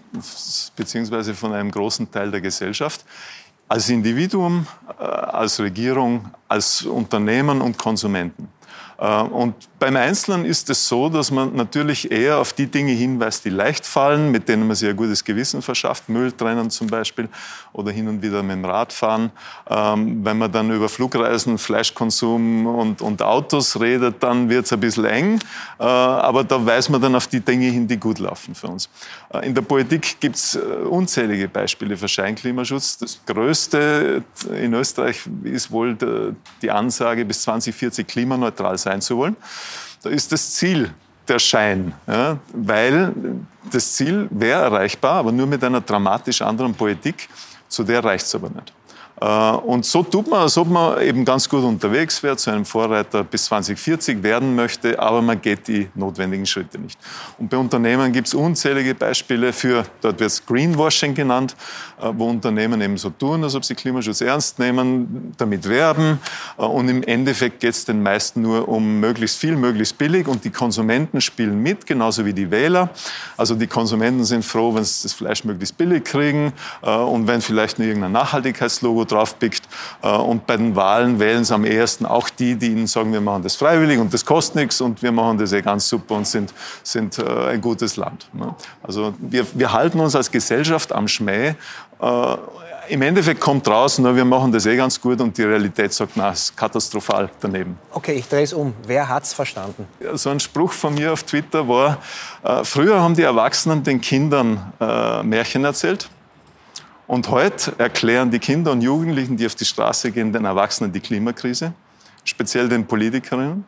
beziehungsweise 0.76 1.34
von 1.34 1.52
einem 1.52 1.70
großen 1.70 2.10
Teil 2.10 2.30
der 2.30 2.40
Gesellschaft, 2.40 3.04
als 3.68 3.88
Individuum, 3.88 4.66
äh, 4.98 5.04
als 5.04 5.60
Regierung, 5.60 6.30
als 6.48 6.82
Unternehmen 6.82 7.60
und 7.60 7.78
Konsumenten. 7.78 8.48
Äh, 8.98 9.22
und 9.22 9.54
beim 9.80 9.96
Einzelnen 9.96 10.44
ist 10.44 10.68
es 10.68 10.86
so, 10.86 11.08
dass 11.08 11.30
man 11.30 11.56
natürlich 11.56 12.10
eher 12.10 12.38
auf 12.38 12.52
die 12.52 12.66
Dinge 12.66 12.92
hinweist, 12.92 13.46
die 13.46 13.50
leicht 13.50 13.86
fallen, 13.86 14.30
mit 14.30 14.46
denen 14.48 14.66
man 14.66 14.76
sich 14.76 14.90
ein 14.90 14.94
gutes 14.94 15.24
Gewissen 15.24 15.62
verschafft, 15.62 16.08
Müll 16.10 16.32
trennen 16.32 16.68
zum 16.68 16.86
Beispiel 16.86 17.28
oder 17.72 17.90
hin 17.90 18.06
und 18.06 18.22
wieder 18.22 18.42
mit 18.42 18.56
dem 18.56 18.64
Rad 18.64 18.92
fahren. 18.92 19.32
Ähm, 19.68 20.22
wenn 20.22 20.36
man 20.36 20.52
dann 20.52 20.70
über 20.70 20.88
Flugreisen, 20.88 21.56
Fleischkonsum 21.56 22.66
und, 22.66 23.00
und 23.00 23.22
Autos 23.22 23.80
redet, 23.80 24.22
dann 24.22 24.50
wird 24.50 24.66
es 24.66 24.72
ein 24.72 24.80
bisschen 24.80 25.06
eng. 25.06 25.40
Äh, 25.78 25.84
aber 25.84 26.44
da 26.44 26.64
weist 26.64 26.90
man 26.90 27.00
dann 27.00 27.14
auf 27.14 27.26
die 27.26 27.40
Dinge 27.40 27.66
hin, 27.66 27.88
die 27.88 27.96
gut 27.96 28.18
laufen 28.18 28.54
für 28.54 28.68
uns. 28.68 28.90
Äh, 29.32 29.46
in 29.46 29.54
der 29.54 29.62
Politik 29.62 30.20
gibt 30.20 30.36
es 30.36 30.56
unzählige 30.56 31.48
Beispiele 31.48 31.96
für 31.96 32.06
Scheinklimaschutz. 32.08 32.98
Das 32.98 33.18
größte 33.24 34.22
in 34.54 34.74
Österreich 34.74 35.22
ist 35.44 35.70
wohl 35.70 35.96
die 36.60 36.70
Ansage, 36.70 37.24
bis 37.24 37.42
2040 37.42 38.06
klimaneutral 38.06 38.76
sein 38.76 39.00
zu 39.00 39.16
wollen. 39.16 39.36
Da 40.02 40.10
ist 40.10 40.32
das 40.32 40.52
Ziel 40.52 40.92
der 41.28 41.38
Schein, 41.38 41.92
ja, 42.06 42.38
weil 42.52 43.12
das 43.70 43.94
Ziel 43.94 44.28
wäre 44.30 44.62
erreichbar, 44.62 45.16
aber 45.20 45.32
nur 45.32 45.46
mit 45.46 45.62
einer 45.62 45.80
dramatisch 45.80 46.42
anderen 46.42 46.74
Politik. 46.74 47.28
Zu 47.68 47.84
der 47.84 48.02
reicht 48.02 48.24
es 48.24 48.34
aber 48.34 48.50
nicht. 48.50 48.72
Äh, 49.20 49.26
und 49.26 49.84
so 49.84 50.02
tut 50.02 50.28
man, 50.28 50.40
als 50.40 50.56
ob 50.56 50.68
man 50.68 51.00
eben 51.02 51.24
ganz 51.24 51.48
gut 51.48 51.62
unterwegs 51.62 52.22
wäre, 52.22 52.36
zu 52.36 52.50
einem 52.50 52.64
Vorreiter 52.64 53.22
bis 53.22 53.46
2040 53.46 54.22
werden 54.22 54.54
möchte, 54.54 54.98
aber 54.98 55.20
man 55.20 55.40
geht 55.40 55.68
die 55.68 55.88
notwendigen 55.94 56.46
Schritte 56.46 56.78
nicht. 56.78 56.98
Und 57.38 57.50
bei 57.50 57.56
Unternehmen 57.56 58.12
gibt 58.12 58.28
es 58.28 58.34
unzählige 58.34 58.94
Beispiele 58.94 59.52
für, 59.52 59.84
dort 60.00 60.20
wird 60.20 60.30
es 60.30 60.44
Greenwashing 60.44 61.14
genannt, 61.14 61.54
äh, 62.00 62.10
wo 62.12 62.28
Unternehmen 62.28 62.80
eben 62.80 62.96
so 62.96 63.10
tun, 63.10 63.44
als 63.44 63.54
ob 63.54 63.64
sie 63.64 63.74
Klimaschutz 63.74 64.22
ernst 64.22 64.58
nehmen, 64.58 65.34
damit 65.36 65.68
werben. 65.68 66.18
Äh, 66.58 66.62
und 66.62 66.88
im 66.88 67.02
Endeffekt 67.02 67.60
geht 67.60 67.74
es 67.74 67.84
den 67.84 68.02
meisten 68.02 68.42
nur 68.42 68.68
um 68.68 69.00
möglichst 69.00 69.38
viel, 69.38 69.56
möglichst 69.56 69.98
billig. 69.98 70.28
Und 70.28 70.44
die 70.44 70.50
Konsumenten 70.50 71.20
spielen 71.20 71.62
mit, 71.62 71.86
genauso 71.86 72.24
wie 72.24 72.32
die 72.32 72.50
Wähler. 72.50 72.88
Also 73.36 73.54
die 73.54 73.66
Konsumenten 73.66 74.24
sind 74.24 74.44
froh, 74.44 74.74
wenn 74.74 74.84
sie 74.84 75.02
das 75.02 75.12
Fleisch 75.12 75.44
möglichst 75.44 75.76
billig 75.76 76.04
kriegen 76.04 76.52
und 76.82 77.26
wenn 77.26 77.40
vielleicht 77.40 77.78
nur 77.78 77.88
irgendein 77.88 78.12
Nachhaltigkeitslogo 78.12 79.04
draufpickt. 79.10 79.62
Äh, 80.02 80.08
und 80.08 80.46
bei 80.46 80.56
den 80.56 80.76
Wahlen 80.76 81.18
wählen 81.18 81.42
es 81.42 81.52
am 81.52 81.64
ehesten 81.64 82.06
auch 82.06 82.28
die, 82.28 82.56
die 82.56 82.68
ihnen 82.68 82.86
sagen, 82.86 83.12
wir 83.12 83.20
machen 83.20 83.42
das 83.42 83.56
freiwillig 83.56 83.98
und 83.98 84.12
das 84.12 84.24
kostet 84.24 84.56
nichts 84.56 84.80
und 84.80 85.02
wir 85.02 85.12
machen 85.12 85.38
das 85.38 85.52
eh 85.52 85.62
ganz 85.62 85.88
super 85.88 86.16
und 86.16 86.26
sind, 86.26 86.52
sind 86.82 87.18
äh, 87.18 87.50
ein 87.50 87.60
gutes 87.60 87.96
Land. 87.96 88.28
Ne? 88.32 88.54
Also 88.82 89.14
wir, 89.18 89.46
wir 89.54 89.72
halten 89.72 90.00
uns 90.00 90.14
als 90.14 90.30
Gesellschaft 90.30 90.92
am 90.92 91.08
Schmäh 91.08 91.54
äh, 92.00 92.36
im 92.90 93.02
Endeffekt 93.02 93.40
kommt 93.40 93.68
raus, 93.68 93.98
nur 93.98 94.16
wir 94.16 94.24
machen 94.24 94.50
das 94.50 94.66
eh 94.66 94.76
ganz 94.76 95.00
gut 95.00 95.20
und 95.20 95.36
die 95.38 95.44
Realität 95.44 95.92
sagt, 95.92 96.12
na, 96.16 96.30
ist 96.30 96.56
katastrophal 96.56 97.30
daneben. 97.40 97.78
Okay, 97.92 98.14
ich 98.14 98.28
drehe 98.28 98.42
es 98.42 98.52
um. 98.52 98.74
Wer 98.84 99.08
hat 99.08 99.22
es 99.22 99.32
verstanden? 99.32 99.86
Ja, 100.00 100.16
so 100.16 100.30
ein 100.30 100.40
Spruch 100.40 100.72
von 100.72 100.94
mir 100.94 101.12
auf 101.12 101.22
Twitter 101.22 101.68
war, 101.68 101.98
äh, 102.42 102.64
früher 102.64 103.00
haben 103.00 103.14
die 103.14 103.22
Erwachsenen 103.22 103.84
den 103.84 104.00
Kindern 104.00 104.72
äh, 104.80 105.22
Märchen 105.22 105.64
erzählt. 105.64 106.08
Und 107.10 107.28
heute 107.28 107.72
erklären 107.76 108.30
die 108.30 108.38
Kinder 108.38 108.70
und 108.70 108.82
Jugendlichen, 108.82 109.36
die 109.36 109.44
auf 109.44 109.56
die 109.56 109.64
Straße 109.64 110.12
gehen, 110.12 110.32
den 110.32 110.44
Erwachsenen 110.44 110.92
die 110.92 111.00
Klimakrise, 111.00 111.72
speziell 112.22 112.68
den 112.68 112.86
Politikerinnen. 112.86 113.64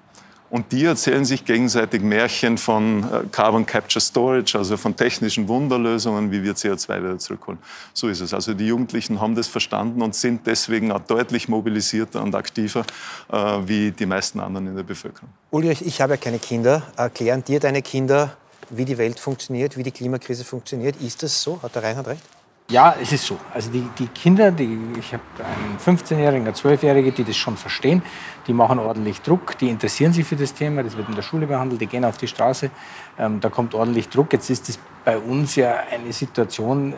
Und 0.48 0.70
die 0.70 0.84
erzählen 0.84 1.24
sich 1.24 1.44
gegenseitig 1.44 2.02
Märchen 2.02 2.56
von 2.56 3.02
äh, 3.02 3.26
Carbon 3.32 3.66
Capture 3.66 4.00
Storage, 4.00 4.56
also 4.56 4.76
von 4.76 4.94
technischen 4.94 5.48
Wunderlösungen, 5.48 6.30
wie 6.30 6.44
wir 6.44 6.54
CO2 6.54 6.98
wieder 7.00 7.18
zurückholen. 7.18 7.58
So 7.92 8.06
ist 8.06 8.20
es. 8.20 8.32
Also 8.32 8.54
die 8.54 8.68
Jugendlichen 8.68 9.20
haben 9.20 9.34
das 9.34 9.48
verstanden 9.48 10.02
und 10.02 10.14
sind 10.14 10.46
deswegen 10.46 10.92
auch 10.92 11.00
deutlich 11.00 11.48
mobilisierter 11.48 12.22
und 12.22 12.36
aktiver 12.36 12.84
äh, 13.32 13.36
wie 13.66 13.90
die 13.90 14.06
meisten 14.06 14.38
anderen 14.38 14.68
in 14.68 14.76
der 14.76 14.84
Bevölkerung. 14.84 15.30
Ulrich, 15.50 15.84
ich 15.84 16.00
habe 16.00 16.12
ja 16.12 16.16
keine 16.16 16.38
Kinder. 16.38 16.84
Erklären 16.96 17.42
dir 17.42 17.58
deine 17.58 17.82
Kinder, 17.82 18.36
wie 18.70 18.84
die 18.84 18.98
Welt 18.98 19.18
funktioniert, 19.18 19.76
wie 19.76 19.82
die 19.82 19.90
Klimakrise 19.90 20.44
funktioniert? 20.44 20.94
Ist 21.02 21.24
das 21.24 21.42
so? 21.42 21.60
Hat 21.60 21.74
der 21.74 21.82
Reinhard 21.82 22.06
recht? 22.06 22.22
Ja, 22.70 22.94
es 23.00 23.12
ist 23.12 23.26
so. 23.26 23.38
Also 23.52 23.70
die, 23.70 23.86
die 23.98 24.06
Kinder, 24.06 24.50
die, 24.50 24.78
ich 24.98 25.12
habe 25.12 25.22
einen 25.38 25.78
15-Jährigen, 25.78 26.46
eine 26.46 26.56
12-Jährige, 26.56 27.12
die 27.12 27.24
das 27.24 27.36
schon 27.36 27.56
verstehen, 27.56 28.02
die 28.46 28.52
machen 28.52 28.78
ordentlich 28.78 29.20
Druck, 29.20 29.58
die 29.58 29.68
interessieren 29.68 30.12
sich 30.12 30.24
für 30.24 30.36
das 30.36 30.54
Thema, 30.54 30.82
das 30.82 30.96
wird 30.96 31.08
in 31.08 31.14
der 31.14 31.22
Schule 31.22 31.46
behandelt, 31.46 31.80
die 31.80 31.86
gehen 31.86 32.04
auf 32.04 32.16
die 32.16 32.28
Straße, 32.28 32.70
ähm, 33.18 33.40
da 33.40 33.50
kommt 33.50 33.74
ordentlich 33.74 34.08
Druck. 34.08 34.32
Jetzt 34.32 34.48
ist 34.48 34.68
es 34.70 34.78
bei 35.04 35.18
uns 35.18 35.56
ja 35.56 35.82
eine 35.90 36.12
Situation, 36.12 36.92
ähm, 36.92 36.96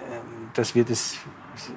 dass 0.54 0.74
wir 0.74 0.84
das 0.84 1.16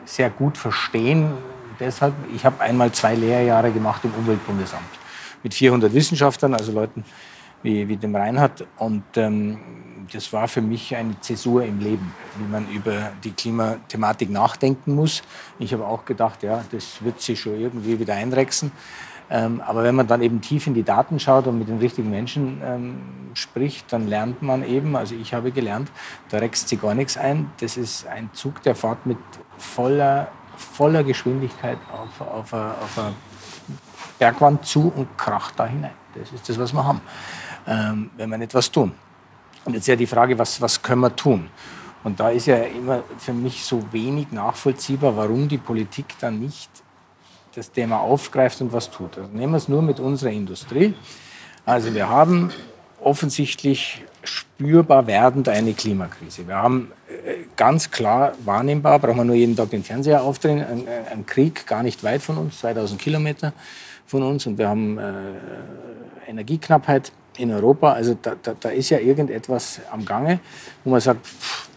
sehr 0.05 0.29
gut 0.29 0.57
verstehen. 0.57 1.31
Deshalb, 1.79 2.13
ich 2.35 2.45
habe 2.45 2.61
einmal 2.61 2.91
zwei 2.91 3.15
Lehrjahre 3.15 3.71
gemacht 3.71 4.03
im 4.03 4.11
Umweltbundesamt 4.13 4.83
mit 5.43 5.53
400 5.53 5.93
Wissenschaftlern, 5.93 6.53
also 6.53 6.71
Leuten 6.71 7.03
wie, 7.63 7.87
wie 7.87 7.97
dem 7.97 8.15
Reinhard. 8.15 8.65
Und 8.77 9.03
ähm, 9.15 9.59
das 10.11 10.33
war 10.33 10.47
für 10.47 10.61
mich 10.61 10.95
eine 10.95 11.19
Zäsur 11.21 11.63
im 11.63 11.79
Leben, 11.79 12.13
wie 12.37 12.51
man 12.51 12.69
über 12.69 13.11
die 13.23 13.31
Klimathematik 13.31 14.29
nachdenken 14.29 14.95
muss. 14.95 15.23
Ich 15.59 15.73
habe 15.73 15.85
auch 15.85 16.05
gedacht, 16.05 16.43
ja, 16.43 16.63
das 16.71 17.03
wird 17.03 17.21
sich 17.21 17.39
schon 17.39 17.59
irgendwie 17.59 17.99
wieder 17.99 18.13
einrechsen. 18.13 18.71
Ähm, 19.29 19.61
aber 19.65 19.83
wenn 19.83 19.95
man 19.95 20.07
dann 20.07 20.21
eben 20.21 20.39
tief 20.39 20.67
in 20.67 20.73
die 20.73 20.83
Daten 20.83 21.19
schaut 21.19 21.47
und 21.47 21.59
mit 21.59 21.67
den 21.67 21.79
richtigen 21.79 22.09
Menschen 22.09 22.61
ähm, 22.63 23.01
spricht, 23.33 23.91
dann 23.91 24.07
lernt 24.07 24.41
man 24.41 24.63
eben, 24.63 24.95
also 24.95 25.15
ich 25.15 25.33
habe 25.33 25.51
gelernt, 25.51 25.91
da 26.29 26.37
rächst 26.37 26.69
sich 26.69 26.81
gar 26.81 26.93
nichts 26.93 27.17
ein. 27.17 27.51
Das 27.59 27.75
ist 27.75 28.07
ein 28.07 28.29
Zug, 28.33 28.61
der 28.63 28.75
fährt 28.75 29.05
mit 29.05 29.17
voller, 29.57 30.29
voller 30.55 31.03
Geschwindigkeit 31.03 31.77
auf, 31.91 32.21
auf, 32.21 32.53
auf 32.53 32.97
eine 32.97 33.13
Bergwand 34.17 34.65
zu 34.65 34.91
und 34.95 35.17
kracht 35.17 35.53
da 35.57 35.65
hinein. 35.65 35.91
Das 36.15 36.31
ist 36.31 36.47
das, 36.47 36.57
was 36.57 36.73
wir 36.73 36.85
haben, 36.85 37.01
ähm, 37.67 38.09
wenn 38.15 38.29
wir 38.29 38.37
nicht 38.37 38.53
was 38.53 38.71
tun. 38.71 38.93
Und 39.67 39.73
jetzt 39.73 39.87
ja 39.87 39.97
die 39.97 40.07
Frage, 40.07 40.39
was, 40.39 40.61
was 40.61 40.81
können 40.81 41.01
wir 41.01 41.13
tun? 41.13 41.49
Und 42.05 42.21
da 42.21 42.29
ist 42.29 42.45
ja 42.45 42.55
immer 42.55 43.03
für 43.17 43.33
mich 43.33 43.65
so 43.65 43.83
wenig 43.91 44.31
nachvollziehbar, 44.31 45.17
warum 45.17 45.49
die 45.49 45.57
Politik 45.57 46.05
dann 46.21 46.39
nicht 46.39 46.69
das 47.53 47.69
Thema 47.69 47.99
aufgreift 47.99 48.61
und 48.61 48.71
was 48.71 48.89
tut. 48.89 49.17
Also 49.17 49.29
nehmen 49.33 49.51
wir 49.51 49.57
es 49.57 49.67
nur 49.67 49.81
mit 49.81 49.99
unserer 49.99 50.31
Industrie. 50.31 50.93
Also 51.65 51.93
wir 51.93 52.07
haben 52.07 52.51
offensichtlich 53.01 54.05
spürbar 54.23 55.05
werdend 55.05 55.49
eine 55.49 55.73
Klimakrise. 55.73 56.47
Wir 56.47 56.55
haben 56.55 56.93
äh, 57.09 57.43
ganz 57.57 57.91
klar 57.91 58.35
wahrnehmbar, 58.45 58.99
brauchen 58.99 59.17
wir 59.17 59.25
nur 59.25 59.35
jeden 59.35 59.57
Tag 59.57 59.71
den 59.71 59.83
Fernseher 59.83 60.23
aufdrehen, 60.23 60.63
ein, 60.63 60.87
ein 61.11 61.25
Krieg 61.25 61.67
gar 61.67 61.83
nicht 61.83 62.05
weit 62.05 62.21
von 62.21 62.37
uns, 62.37 62.59
2000 62.59 63.01
Kilometer 63.01 63.51
von 64.05 64.23
uns 64.23 64.45
und 64.45 64.57
wir 64.57 64.69
haben 64.69 64.97
äh, 64.97 65.11
Energieknappheit 66.27 67.11
in 67.37 67.51
Europa. 67.51 67.93
Also 67.93 68.17
da, 68.21 68.35
da, 68.41 68.55
da, 68.59 68.69
ist 68.69 68.89
ja 68.89 68.99
irgendetwas 68.99 69.81
am 69.91 70.05
Gange, 70.05 70.39
wo 70.83 70.91
man 70.91 70.99
sagt, 70.99 71.25
pff, 71.25 71.69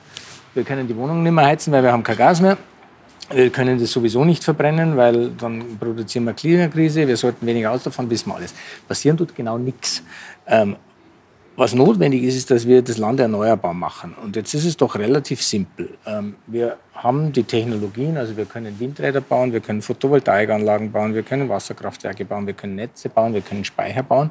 wir 0.55 0.65
können 0.65 0.87
die 0.89 0.97
Wohnung 0.97 1.23
nicht 1.23 1.33
mehr 1.33 1.47
heizen, 1.47 1.73
weil 1.73 1.83
wir 1.83 1.93
haben 1.93 2.03
kein 2.03 2.17
Gas 2.17 2.41
mehr. 2.41 2.57
Wir 3.33 3.51
können 3.51 3.79
das 3.79 3.93
sowieso 3.93 4.25
nicht 4.25 4.43
verbrennen, 4.43 4.97
weil 4.97 5.31
dann 5.31 5.79
produzieren 5.79 6.25
wir 6.25 6.33
Klimakrise. 6.33 7.07
Wir 7.07 7.17
sollten 7.17 7.47
weniger 7.47 7.71
Auto 7.71 7.91
fahren, 7.91 8.11
wissen 8.11 8.29
wir 8.31 8.37
alles. 8.37 8.53
Passieren 8.89 9.17
tut 9.17 9.37
genau 9.37 9.57
nichts. 9.57 10.03
Ähm, 10.49 10.77
was 11.61 11.75
notwendig 11.75 12.23
ist, 12.23 12.37
ist, 12.37 12.51
dass 12.51 12.67
wir 12.67 12.81
das 12.81 12.97
Land 12.97 13.21
erneuerbar 13.21 13.75
machen. 13.75 14.15
Und 14.23 14.35
jetzt 14.35 14.55
ist 14.55 14.65
es 14.65 14.77
doch 14.77 14.97
relativ 14.97 15.43
simpel. 15.43 15.91
Ähm, 16.07 16.37
wir 16.47 16.79
haben 16.95 17.33
die 17.33 17.45
Technologien, 17.45 18.17
also 18.17 18.37
wir 18.37 18.47
können 18.47 18.81
Windräder 18.81 19.21
bauen, 19.21 19.53
wir 19.53 19.61
können 19.61 19.83
Photovoltaikanlagen 19.83 20.91
bauen, 20.91 21.15
wir 21.15 21.23
können 21.23 21.49
Wasserkraftwerke 21.49 22.25
bauen, 22.25 22.47
wir 22.47 22.55
können 22.55 22.77
Netze 22.77 23.11
bauen, 23.11 23.35
wir 23.35 23.43
können 23.43 23.65
Speicher 23.65 24.03
bauen. 24.03 24.31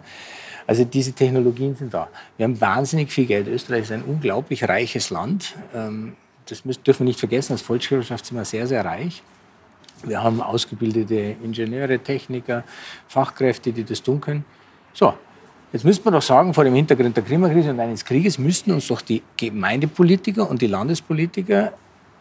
Also 0.70 0.84
diese 0.84 1.14
Technologien 1.14 1.76
sind 1.76 1.96
da. 1.96 2.10
Wir 2.38 2.44
haben 2.44 2.62
wahnsinnig 2.62 3.12
viel 3.12 3.26
Geld. 3.26 3.48
Österreich 3.48 3.86
ist 3.86 3.92
ein 3.92 4.04
unglaublich 4.04 4.70
reiches 4.70 5.10
Land. 5.10 5.56
Ähm, 5.74 6.14
das 6.46 6.62
dürfen 6.62 7.00
wir 7.00 7.06
nicht 7.06 7.20
vergessen. 7.20 7.54
Als 7.54 7.64
Volkswirtschaft 7.64 8.24
sind 8.24 8.38
wir 8.38 8.46
sehr, 8.46 8.68
sehr 8.68 8.86
reich. 8.86 9.24
Wir 10.04 10.22
haben 10.22 10.40
ausgebildete 10.44 11.38
Ingenieure, 11.44 11.98
Techniker, 11.98 12.64
Fachkräfte, 13.08 13.74
die 13.74 13.84
das 13.84 14.04
tun 14.04 14.22
können. 14.22 14.46
So, 14.94 15.16
jetzt 15.74 15.86
müsste 15.86 16.06
man 16.06 16.14
doch 16.14 16.22
sagen, 16.22 16.54
vor 16.54 16.66
dem 16.66 16.76
Hintergrund 16.76 17.18
der 17.18 17.24
Klimakrise 17.24 17.72
und 17.72 17.80
eines 17.80 18.06
Krieges 18.06 18.38
müssten 18.38 18.72
uns 18.72 18.86
doch 18.90 19.02
die 19.02 19.24
Gemeindepolitiker 19.38 20.48
und 20.48 20.62
die 20.62 20.68
Landespolitiker 20.68 21.74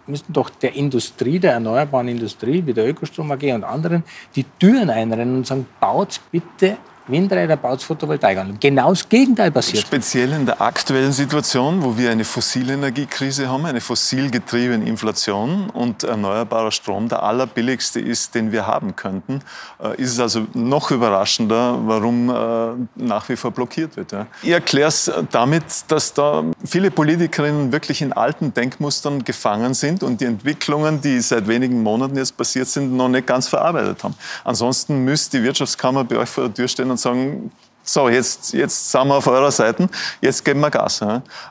müssten 0.06 0.32
doch 0.32 0.48
der 0.48 0.74
Industrie, 0.74 1.38
der 1.38 1.52
erneuerbaren 1.52 2.08
Industrie, 2.08 2.64
wie 2.64 2.72
der 2.72 2.88
Ökostrom 2.88 3.30
AG 3.30 3.42
und 3.52 3.64
anderen, 3.64 4.04
die 4.34 4.46
Türen 4.58 4.88
einrennen 4.88 5.36
und 5.36 5.46
sagen, 5.46 5.66
baut 5.80 6.18
bitte 6.32 6.78
Windräder, 7.08 7.56
baut 7.56 7.84
an. 8.22 8.56
Genau 8.60 8.90
das 8.90 9.08
Gegenteil 9.08 9.50
passiert. 9.50 9.82
Speziell 9.82 10.32
in 10.32 10.46
der 10.46 10.60
aktuellen 10.60 11.12
Situation, 11.12 11.82
wo 11.82 11.96
wir 11.96 12.10
eine 12.10 12.24
Fossilenergiekrise 12.24 13.48
haben, 13.48 13.66
eine 13.66 13.80
fossil 13.80 14.30
getriebene 14.30 14.84
Inflation 14.86 15.70
und 15.70 16.04
erneuerbarer 16.04 16.70
Strom 16.70 17.08
der 17.08 17.22
allerbilligste 17.22 18.00
ist, 18.00 18.34
den 18.34 18.52
wir 18.52 18.66
haben 18.66 18.96
könnten, 18.96 19.40
äh, 19.82 20.00
ist 20.00 20.12
es 20.12 20.20
also 20.20 20.46
noch 20.54 20.90
überraschender, 20.90 21.78
warum 21.84 22.30
äh, 22.30 23.02
nach 23.02 23.28
wie 23.28 23.36
vor 23.36 23.50
blockiert 23.50 23.96
wird. 23.96 24.14
Ich 24.42 24.50
erkläre 24.50 24.88
es 24.88 25.10
damit, 25.30 25.64
dass 25.88 26.14
da 26.14 26.44
viele 26.64 26.90
Politikerinnen 26.90 27.72
wirklich 27.72 28.02
in 28.02 28.12
alten 28.12 28.54
Denkmustern 28.54 29.24
gefangen 29.24 29.74
sind 29.74 30.02
und 30.02 30.20
die 30.20 30.24
Entwicklungen, 30.24 31.00
die 31.00 31.20
seit 31.20 31.48
wenigen 31.48 31.82
Monaten 31.82 32.16
jetzt 32.16 32.36
passiert 32.36 32.68
sind, 32.68 32.96
noch 32.96 33.08
nicht 33.08 33.26
ganz 33.26 33.48
verarbeitet 33.48 34.02
haben. 34.04 34.14
Ansonsten 34.44 35.04
müsste 35.04 35.38
die 35.38 35.44
Wirtschaftskammer 35.44 36.04
bei 36.04 36.16
euch 36.16 36.28
vor 36.28 36.44
der 36.44 36.54
Tür 36.54 36.68
stehen 36.68 36.90
und 36.90 36.97
sagen, 36.98 37.50
so, 37.82 38.08
jetzt, 38.08 38.52
jetzt 38.52 38.92
sind 38.92 39.08
wir 39.08 39.14
auf 39.14 39.26
eurer 39.26 39.50
Seite, 39.50 39.88
jetzt 40.20 40.44
geben 40.44 40.60
wir 40.60 40.70
Gas. 40.70 41.00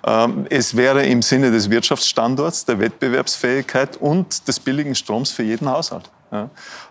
Ähm, 0.05 0.45
es 0.49 0.77
wäre 0.77 1.03
im 1.03 1.23
Sinne 1.23 1.49
des 1.49 1.69
Wirtschaftsstandorts, 1.69 2.65
der 2.65 2.79
Wettbewerbsfähigkeit 2.79 3.97
und 3.97 4.47
des 4.47 4.59
billigen 4.59 4.93
Stroms 4.93 5.31
für 5.31 5.43
jeden 5.43 5.67
Haushalt. 5.67 6.11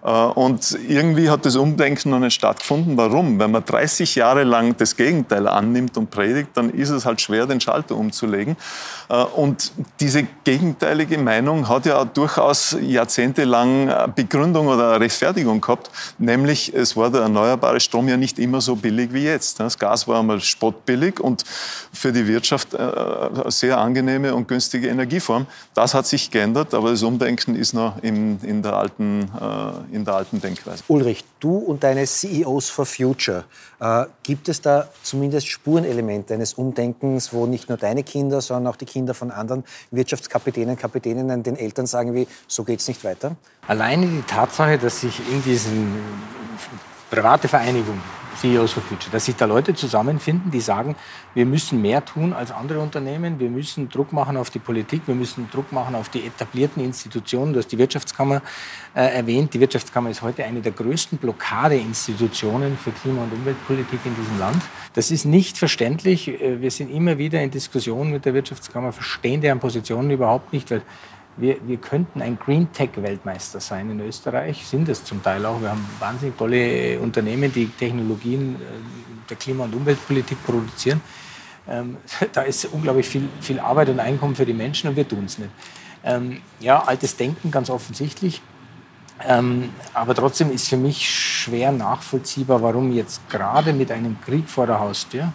Ja. 0.02 0.28
Äh, 0.28 0.32
und 0.32 0.78
irgendwie 0.88 1.30
hat 1.30 1.44
das 1.46 1.56
Umdenken 1.56 2.10
noch 2.10 2.18
nicht 2.18 2.34
stattgefunden. 2.34 2.96
Warum? 2.96 3.38
Wenn 3.38 3.50
man 3.50 3.64
30 3.64 4.14
Jahre 4.14 4.44
lang 4.44 4.76
das 4.76 4.96
Gegenteil 4.96 5.46
annimmt 5.48 5.96
und 5.96 6.10
predigt, 6.10 6.50
dann 6.54 6.70
ist 6.70 6.90
es 6.90 7.06
halt 7.06 7.20
schwer, 7.20 7.46
den 7.46 7.60
Schalter 7.60 7.96
umzulegen. 7.96 8.56
Äh, 9.08 9.22
und 9.22 9.72
diese 10.00 10.24
gegenteilige 10.44 11.18
Meinung 11.18 11.68
hat 11.68 11.86
ja 11.86 12.04
durchaus 12.04 12.76
jahrzehntelang 12.80 14.12
Begründung 14.14 14.68
oder 14.68 15.00
Rechtfertigung 15.00 15.60
gehabt. 15.60 15.90
Nämlich, 16.18 16.74
es 16.74 16.96
war 16.96 17.10
der 17.10 17.22
erneuerbare 17.22 17.80
Strom 17.80 18.08
ja 18.08 18.16
nicht 18.16 18.38
immer 18.38 18.60
so 18.60 18.76
billig 18.76 19.12
wie 19.12 19.24
jetzt. 19.24 19.60
Das 19.60 19.78
Gas 19.78 20.08
war 20.08 20.20
einmal 20.20 20.40
spottbillig 20.40 21.20
und 21.20 21.44
für 21.92 22.12
die 22.12 22.26
Wirtschaft 22.26 22.74
äh, 22.74 22.78
eine 22.78 23.50
sehr 23.50 23.78
angenehme 23.78 24.34
und 24.34 24.48
günstige 24.48 24.88
Energieform. 24.88 25.46
Das 25.74 25.94
hat 25.94 26.06
sich 26.06 26.30
geändert, 26.30 26.74
aber 26.74 26.90
das 26.90 27.02
Umdenken 27.02 27.54
ist 27.54 27.72
noch 27.72 28.02
in, 28.02 28.38
in 28.42 28.62
der 28.62 28.74
alten 28.74 29.30
äh, 29.40 29.94
in 29.94 30.04
der 30.04 30.14
alten 30.14 30.40
Denkweise. 30.40 30.82
Ulrich, 30.88 31.24
du 31.40 31.56
und 31.58 31.82
deine 31.82 32.06
CEOs 32.06 32.68
for 32.68 32.86
Future, 32.86 33.44
äh, 33.80 34.04
gibt 34.22 34.48
es 34.48 34.60
da 34.60 34.88
zumindest 35.02 35.48
Spurenelemente 35.48 36.34
eines 36.34 36.54
Umdenkens, 36.54 37.32
wo 37.32 37.46
nicht 37.46 37.68
nur 37.68 37.78
deine 37.78 38.02
Kinder, 38.02 38.40
sondern 38.40 38.72
auch 38.72 38.76
die 38.76 38.86
Kinder 38.86 39.14
von 39.14 39.30
anderen 39.30 39.64
Wirtschaftskapitänen, 39.90 40.76
Kapitäninnen 40.76 41.42
den 41.42 41.56
Eltern 41.56 41.86
sagen 41.86 42.14
wie, 42.14 42.26
so 42.46 42.64
geht 42.64 42.80
es 42.80 42.88
nicht 42.88 43.04
weiter? 43.04 43.36
Alleine 43.66 44.06
die 44.06 44.22
Tatsache, 44.22 44.78
dass 44.78 45.00
sich 45.00 45.20
in 45.30 45.42
diesen 45.42 45.94
private 47.10 47.48
Vereinigung 47.48 48.00
CEOs 48.36 48.72
for 48.72 48.82
Future, 48.82 49.10
dass 49.10 49.24
sich 49.24 49.36
da 49.36 49.44
Leute 49.44 49.74
zusammenfinden, 49.74 50.50
die 50.50 50.60
sagen, 50.60 50.96
wir 51.34 51.46
müssen 51.46 51.82
mehr 51.82 52.04
tun 52.04 52.32
als 52.32 52.50
andere 52.50 52.80
Unternehmen, 52.80 53.38
wir 53.38 53.50
müssen 53.50 53.88
Druck 53.88 54.12
machen 54.12 54.36
auf 54.36 54.50
die 54.50 54.58
Politik, 54.58 55.02
wir 55.06 55.14
müssen 55.14 55.48
Druck 55.50 55.72
machen 55.72 55.94
auf 55.94 56.08
die 56.08 56.26
etablierten 56.26 56.84
Institutionen. 56.84 57.52
Du 57.52 57.58
hast 57.58 57.68
die 57.68 57.78
Wirtschaftskammer 57.78 58.42
äh, 58.94 59.00
erwähnt. 59.00 59.54
Die 59.54 59.60
Wirtschaftskammer 59.60 60.10
ist 60.10 60.22
heute 60.22 60.44
eine 60.44 60.60
der 60.60 60.72
größten 60.72 61.18
Blockadeinstitutionen 61.18 62.76
für 62.78 62.90
Klima- 62.92 63.24
und 63.24 63.32
Umweltpolitik 63.32 64.00
in 64.04 64.14
diesem 64.16 64.38
Land. 64.38 64.62
Das 64.94 65.10
ist 65.10 65.24
nicht 65.24 65.58
verständlich. 65.58 66.28
Äh, 66.28 66.60
wir 66.60 66.70
sind 66.70 66.90
immer 66.90 67.18
wieder 67.18 67.42
in 67.42 67.50
Diskussionen 67.50 68.12
mit 68.12 68.24
der 68.24 68.34
Wirtschaftskammer, 68.34 68.92
verstehen 68.92 69.40
deren 69.40 69.60
Positionen 69.60 70.10
überhaupt 70.10 70.52
nicht, 70.52 70.70
weil 70.70 70.82
wir, 71.36 71.56
wir 71.66 71.76
könnten 71.76 72.22
ein 72.22 72.38
Green 72.38 72.72
Tech-Weltmeister 72.72 73.60
sein 73.60 73.90
in 73.90 74.00
Österreich, 74.00 74.66
sind 74.66 74.88
es 74.88 75.04
zum 75.04 75.22
Teil 75.22 75.44
auch. 75.44 75.60
Wir 75.60 75.70
haben 75.70 75.86
wahnsinnig 75.98 76.36
tolle 76.36 76.98
Unternehmen, 77.00 77.52
die 77.52 77.66
Technologien 77.68 78.56
äh, 78.56 79.28
der 79.28 79.36
Klima- 79.36 79.64
und 79.64 79.74
Umweltpolitik 79.74 80.44
produzieren. 80.44 81.00
Ähm, 81.68 81.98
da 82.32 82.42
ist 82.42 82.64
unglaublich 82.66 83.06
viel, 83.06 83.28
viel 83.40 83.60
Arbeit 83.60 83.88
und 83.90 84.00
Einkommen 84.00 84.34
für 84.34 84.46
die 84.46 84.54
Menschen 84.54 84.88
und 84.90 84.96
wir 84.96 85.06
tun 85.06 85.24
es 85.26 85.38
nicht. 85.38 85.50
Ähm, 86.04 86.40
ja, 86.60 86.82
altes 86.82 87.16
Denken, 87.16 87.50
ganz 87.50 87.68
offensichtlich. 87.68 88.40
Ähm, 89.26 89.70
aber 89.94 90.14
trotzdem 90.14 90.52
ist 90.52 90.68
für 90.68 90.76
mich 90.76 91.08
schwer 91.08 91.72
nachvollziehbar, 91.72 92.62
warum 92.62 92.92
jetzt 92.92 93.28
gerade 93.30 93.72
mit 93.72 93.90
einem 93.90 94.20
Krieg 94.20 94.48
vor 94.48 94.66
der 94.66 94.78
Haustür 94.78 95.32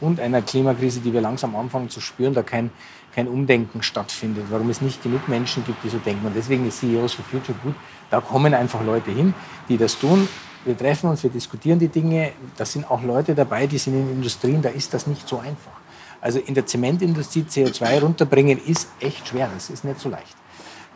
und 0.00 0.20
einer 0.20 0.42
Klimakrise, 0.42 1.00
die 1.00 1.12
wir 1.12 1.20
langsam 1.20 1.56
anfangen 1.56 1.88
zu 1.88 2.00
spüren, 2.00 2.34
da 2.34 2.42
kein, 2.42 2.70
kein 3.14 3.28
Umdenken 3.28 3.82
stattfindet, 3.82 4.46
warum 4.50 4.70
es 4.70 4.80
nicht 4.80 5.02
genug 5.02 5.28
Menschen 5.28 5.64
gibt, 5.64 5.84
die 5.84 5.88
so 5.88 5.98
denken. 5.98 6.26
Und 6.26 6.34
deswegen 6.34 6.66
ist 6.66 6.80
CEOs 6.80 7.14
for 7.14 7.24
Future 7.24 7.56
gut. 7.62 7.74
Da 8.10 8.20
kommen 8.20 8.54
einfach 8.54 8.84
Leute 8.84 9.10
hin, 9.10 9.34
die 9.68 9.76
das 9.76 9.98
tun. 9.98 10.28
Wir 10.64 10.76
treffen 10.76 11.10
uns, 11.10 11.22
wir 11.22 11.30
diskutieren 11.30 11.78
die 11.78 11.88
Dinge. 11.88 12.32
Da 12.56 12.64
sind 12.64 12.90
auch 12.90 13.02
Leute 13.02 13.34
dabei, 13.34 13.66
die 13.66 13.78
sind 13.78 13.94
in 13.94 14.10
Industrien, 14.10 14.62
da 14.62 14.70
ist 14.70 14.94
das 14.94 15.06
nicht 15.06 15.28
so 15.28 15.38
einfach. 15.38 15.72
Also 16.20 16.38
in 16.38 16.54
der 16.54 16.64
Zementindustrie 16.64 17.44
CO2 17.48 18.00
runterbringen 18.00 18.58
ist 18.58 18.88
echt 18.98 19.28
schwer, 19.28 19.50
das 19.52 19.68
ist 19.68 19.84
nicht 19.84 20.00
so 20.00 20.08
leicht. 20.08 20.34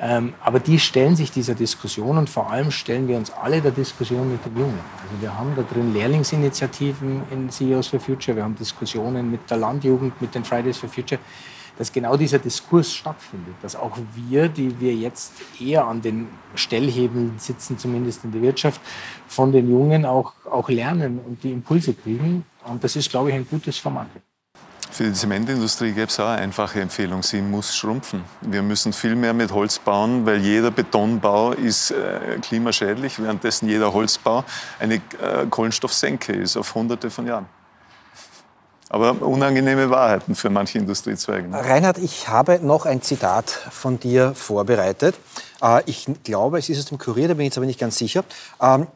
Ähm, 0.01 0.35
aber 0.41 0.61
die 0.61 0.79
stellen 0.79 1.17
sich 1.17 1.33
dieser 1.33 1.55
Diskussion 1.55 2.19
und 2.19 2.31
vor 2.31 2.51
allem 2.51 2.71
stellen 2.71 3.09
wir 3.09 3.17
uns 3.17 3.31
alle 3.33 3.61
der 3.61 3.73
Diskussion 3.73 4.31
mit 4.31 4.45
den 4.47 4.57
Jungen. 4.57 4.79
Also 5.03 5.21
wir 5.21 5.37
haben 5.37 5.53
da 5.57 5.63
drin 5.63 5.93
Lehrlingsinitiativen 5.93 7.23
in 7.31 7.51
CEOs 7.51 7.89
for 7.89 8.01
Future, 8.01 8.37
wir 8.37 8.45
haben 8.45 8.55
Diskussionen 8.55 9.31
mit 9.31 9.51
der 9.51 9.57
Landjugend, 9.57 10.21
mit 10.23 10.35
den 10.35 10.45
Fridays 10.45 10.79
for 10.79 10.89
Future 10.89 11.21
dass 11.79 11.93
genau 11.93 12.17
dieser 12.17 12.41
Diskurs 12.41 12.93
stattfindet, 12.93 13.55
dass 13.63 13.77
auch 13.77 13.97
wir, 14.15 14.49
die 14.49 14.79
wir 14.81 14.95
jetzt 14.95 15.33
eher 15.61 15.87
an 15.87 16.03
den 16.03 16.29
Stellhebeln 16.55 17.39
sitzen, 17.39 17.79
zumindest 17.79 18.25
in 18.25 18.33
der 18.33 18.43
Wirtschaft, 18.43 18.81
von 19.29 19.53
den 19.53 19.71
Jungen 19.71 20.05
auch, 20.05 20.33
auch 20.51 20.69
lernen 20.69 21.21
und 21.25 21.43
die 21.45 21.53
Impulse 21.53 21.95
kriegen. 21.95 22.45
Und 22.65 22.83
das 22.83 22.97
ist, 22.97 23.09
glaube 23.09 23.31
ich, 23.31 23.37
ein 23.37 23.47
gutes 23.49 23.79
Format. 23.79 24.09
Für 24.91 25.05
die 25.05 25.13
Zementindustrie 25.13 25.93
gäbe 25.93 26.07
es 26.07 26.19
auch 26.19 26.27
eine 26.27 26.43
einfache 26.43 26.81
Empfehlung, 26.81 27.23
sie 27.23 27.41
muss 27.41 27.77
schrumpfen. 27.77 28.25
Wir 28.41 28.63
müssen 28.63 28.93
viel 28.93 29.15
mehr 29.15 29.35
mit 29.35 29.53
Holz 29.53 29.79
bauen, 29.79 30.27
weil 30.27 30.39
jeder 30.39 30.71
Betonbau 30.71 31.53
ist 31.53 31.93
äh, 31.93 32.39
klimaschädlich, 32.43 33.23
währenddessen 33.23 33.69
jeder 33.69 33.93
Holzbau 33.93 34.45
eine 34.81 34.95
äh, 34.95 35.47
Kohlenstoffsenke 35.49 36.33
ist 36.33 36.57
auf 36.57 36.75
hunderte 36.75 37.11
von 37.11 37.27
Jahren. 37.27 37.47
Aber 38.91 39.21
unangenehme 39.21 39.91
Wahrheiten 39.91 40.35
für 40.35 40.51
manche 40.51 40.79
Industriezweige. 40.79 41.49
Reinhard, 41.53 41.99
ich 41.99 42.29
habe 42.29 42.59
noch 42.63 42.87
ein 42.87 43.03
Zitat 43.03 43.51
von 43.51 44.01
dir 44.01 44.35
vorbereitet. 44.35 45.15
Äh, 45.63 45.83
ich 45.87 46.07
glaube, 46.25 46.59
es 46.59 46.69
ist 46.69 46.79
aus 46.79 46.85
dem 46.87 46.99
Kurier, 46.99 47.29
da 47.29 47.35
bin 47.35 47.43
ich 47.43 47.51
jetzt 47.51 47.59
aber 47.59 47.67
nicht 47.67 47.81
ganz 47.81 47.99
sicher. 47.99 48.25
Ähm, 48.63 48.87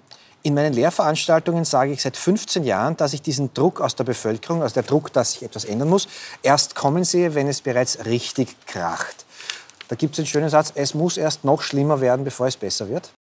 in 0.44 0.54
meinen 0.54 0.72
Lehrveranstaltungen 0.72 1.64
sage 1.64 1.92
ich 1.92 2.02
seit 2.02 2.16
15 2.16 2.64
Jahren, 2.64 2.96
dass 2.96 3.12
ich 3.12 3.22
diesen 3.22 3.54
Druck 3.54 3.80
aus 3.80 3.94
der 3.94 4.04
Bevölkerung, 4.04 4.62
also 4.62 4.74
der 4.74 4.82
Druck, 4.82 5.12
dass 5.12 5.32
sich 5.32 5.42
etwas 5.42 5.64
ändern 5.64 5.88
muss, 5.88 6.08
erst 6.42 6.74
kommen 6.74 7.04
sehe, 7.04 7.34
wenn 7.34 7.46
es 7.46 7.60
bereits 7.60 8.04
richtig 8.06 8.56
kracht. 8.66 9.24
Da 9.88 9.94
gibt 9.94 10.14
es 10.14 10.20
einen 10.20 10.26
schönen 10.26 10.48
Satz, 10.48 10.72
es 10.74 10.94
muss 10.94 11.16
erst 11.16 11.44
noch 11.44 11.62
schlimmer 11.62 12.00
werden, 12.00 12.24
bevor 12.24 12.46
es 12.46 12.56
besser 12.56 12.88
wird. 12.88 13.12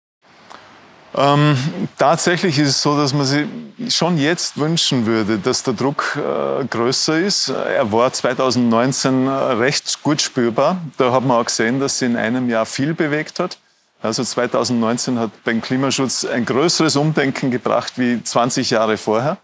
Ähm, 1.14 1.56
tatsächlich 1.98 2.58
ist 2.58 2.68
es 2.68 2.82
so, 2.82 2.96
dass 2.96 3.12
man 3.12 3.26
sich 3.26 3.46
schon 3.88 4.16
jetzt 4.16 4.58
wünschen 4.58 5.06
würde, 5.06 5.38
dass 5.38 5.62
der 5.62 5.74
Druck 5.74 6.16
äh, 6.16 6.64
größer 6.64 7.18
ist. 7.18 7.48
Er 7.48 7.90
war 7.90 8.12
2019 8.12 9.26
äh, 9.26 9.30
recht 9.30 10.02
gut 10.02 10.22
spürbar. 10.22 10.80
Da 10.98 11.10
hat 11.12 11.24
man 11.24 11.38
auch 11.38 11.44
gesehen, 11.44 11.80
dass 11.80 11.98
sich 11.98 12.08
in 12.08 12.16
einem 12.16 12.48
Jahr 12.48 12.66
viel 12.66 12.94
bewegt 12.94 13.40
hat. 13.40 13.58
Also 14.02 14.22
2019 14.22 15.18
hat 15.18 15.30
beim 15.44 15.60
Klimaschutz 15.60 16.24
ein 16.24 16.46
größeres 16.46 16.96
Umdenken 16.96 17.50
gebracht 17.50 17.94
wie 17.96 18.22
20 18.22 18.70
Jahre 18.70 18.96
vorher. 18.96 19.36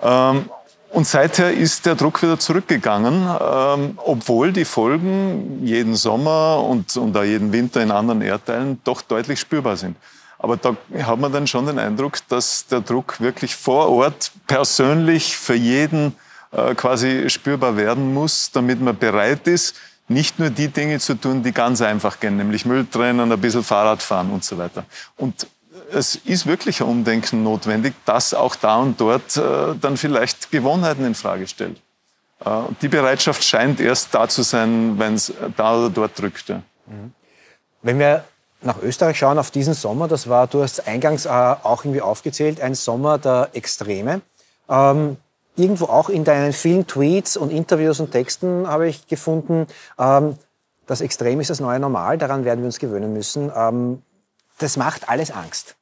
Ähm, 0.00 0.48
und 0.90 1.08
seither 1.08 1.52
ist 1.52 1.86
der 1.86 1.96
Druck 1.96 2.22
wieder 2.22 2.38
zurückgegangen, 2.38 3.28
ähm, 3.40 3.98
obwohl 4.04 4.52
die 4.52 4.64
Folgen 4.64 5.66
jeden 5.66 5.96
Sommer 5.96 6.62
und, 6.62 6.96
und 6.96 7.16
auch 7.16 7.24
jeden 7.24 7.52
Winter 7.52 7.82
in 7.82 7.90
anderen 7.90 8.22
Erdteilen 8.22 8.80
doch 8.84 9.02
deutlich 9.02 9.40
spürbar 9.40 9.76
sind. 9.76 9.96
Aber 10.44 10.58
da 10.58 10.76
hat 11.06 11.18
man 11.18 11.32
dann 11.32 11.46
schon 11.46 11.64
den 11.64 11.78
Eindruck, 11.78 12.18
dass 12.28 12.66
der 12.66 12.82
Druck 12.82 13.18
wirklich 13.18 13.56
vor 13.56 13.88
Ort 13.88 14.30
persönlich 14.46 15.38
für 15.38 15.54
jeden 15.54 16.14
äh, 16.52 16.74
quasi 16.74 17.30
spürbar 17.30 17.78
werden 17.78 18.12
muss, 18.12 18.50
damit 18.50 18.78
man 18.78 18.94
bereit 18.94 19.48
ist, 19.48 19.74
nicht 20.06 20.38
nur 20.38 20.50
die 20.50 20.68
Dinge 20.68 20.98
zu 21.00 21.14
tun, 21.14 21.42
die 21.42 21.52
ganz 21.52 21.80
einfach 21.80 22.20
gehen, 22.20 22.36
nämlich 22.36 22.66
Müll 22.66 22.86
trennen, 22.86 23.32
ein 23.32 23.40
bisschen 23.40 23.64
Fahrrad 23.64 24.02
fahren 24.02 24.30
und 24.32 24.44
so 24.44 24.58
weiter. 24.58 24.84
Und 25.16 25.46
es 25.90 26.14
ist 26.14 26.44
wirklich 26.44 26.82
ein 26.82 26.88
Umdenken 26.88 27.42
notwendig, 27.42 27.94
das 28.04 28.34
auch 28.34 28.54
da 28.54 28.76
und 28.76 29.00
dort 29.00 29.38
äh, 29.38 29.74
dann 29.80 29.96
vielleicht 29.96 30.50
Gewohnheiten 30.50 31.06
in 31.06 31.14
Frage 31.14 31.46
stellt. 31.46 31.80
Äh, 32.44 32.50
die 32.82 32.88
Bereitschaft 32.88 33.42
scheint 33.42 33.80
erst 33.80 34.14
da 34.14 34.28
zu 34.28 34.42
sein, 34.42 34.98
wenn 34.98 35.14
es 35.14 35.32
da 35.56 35.78
oder 35.78 35.88
dort 35.88 36.20
drückt. 36.20 36.50
Ja. 36.50 36.60
Wenn 37.80 37.98
wir 37.98 38.24
nach 38.64 38.82
Österreich 38.82 39.18
schauen 39.18 39.38
auf 39.38 39.50
diesen 39.50 39.74
Sommer, 39.74 40.08
das 40.08 40.28
war, 40.28 40.46
du 40.46 40.62
hast 40.62 40.86
eingangs 40.86 41.26
äh, 41.26 41.28
auch 41.28 41.84
irgendwie 41.84 42.00
aufgezählt, 42.00 42.60
ein 42.60 42.74
Sommer 42.74 43.18
der 43.18 43.50
Extreme. 43.52 44.22
Ähm, 44.68 45.16
irgendwo 45.56 45.86
auch 45.86 46.08
in 46.08 46.24
deinen 46.24 46.52
vielen 46.52 46.86
Tweets 46.86 47.36
und 47.36 47.50
Interviews 47.50 48.00
und 48.00 48.10
Texten 48.10 48.66
habe 48.66 48.88
ich 48.88 49.06
gefunden, 49.06 49.66
ähm, 49.98 50.36
das 50.86 51.00
Extrem 51.00 51.40
ist 51.40 51.50
das 51.50 51.60
neue 51.60 51.78
Normal, 51.78 52.18
daran 52.18 52.44
werden 52.44 52.60
wir 52.60 52.66
uns 52.66 52.78
gewöhnen 52.78 53.12
müssen. 53.12 53.50
Ähm, 53.54 54.02
das 54.58 54.76
macht 54.76 55.08
alles 55.08 55.30
Angst. 55.30 55.76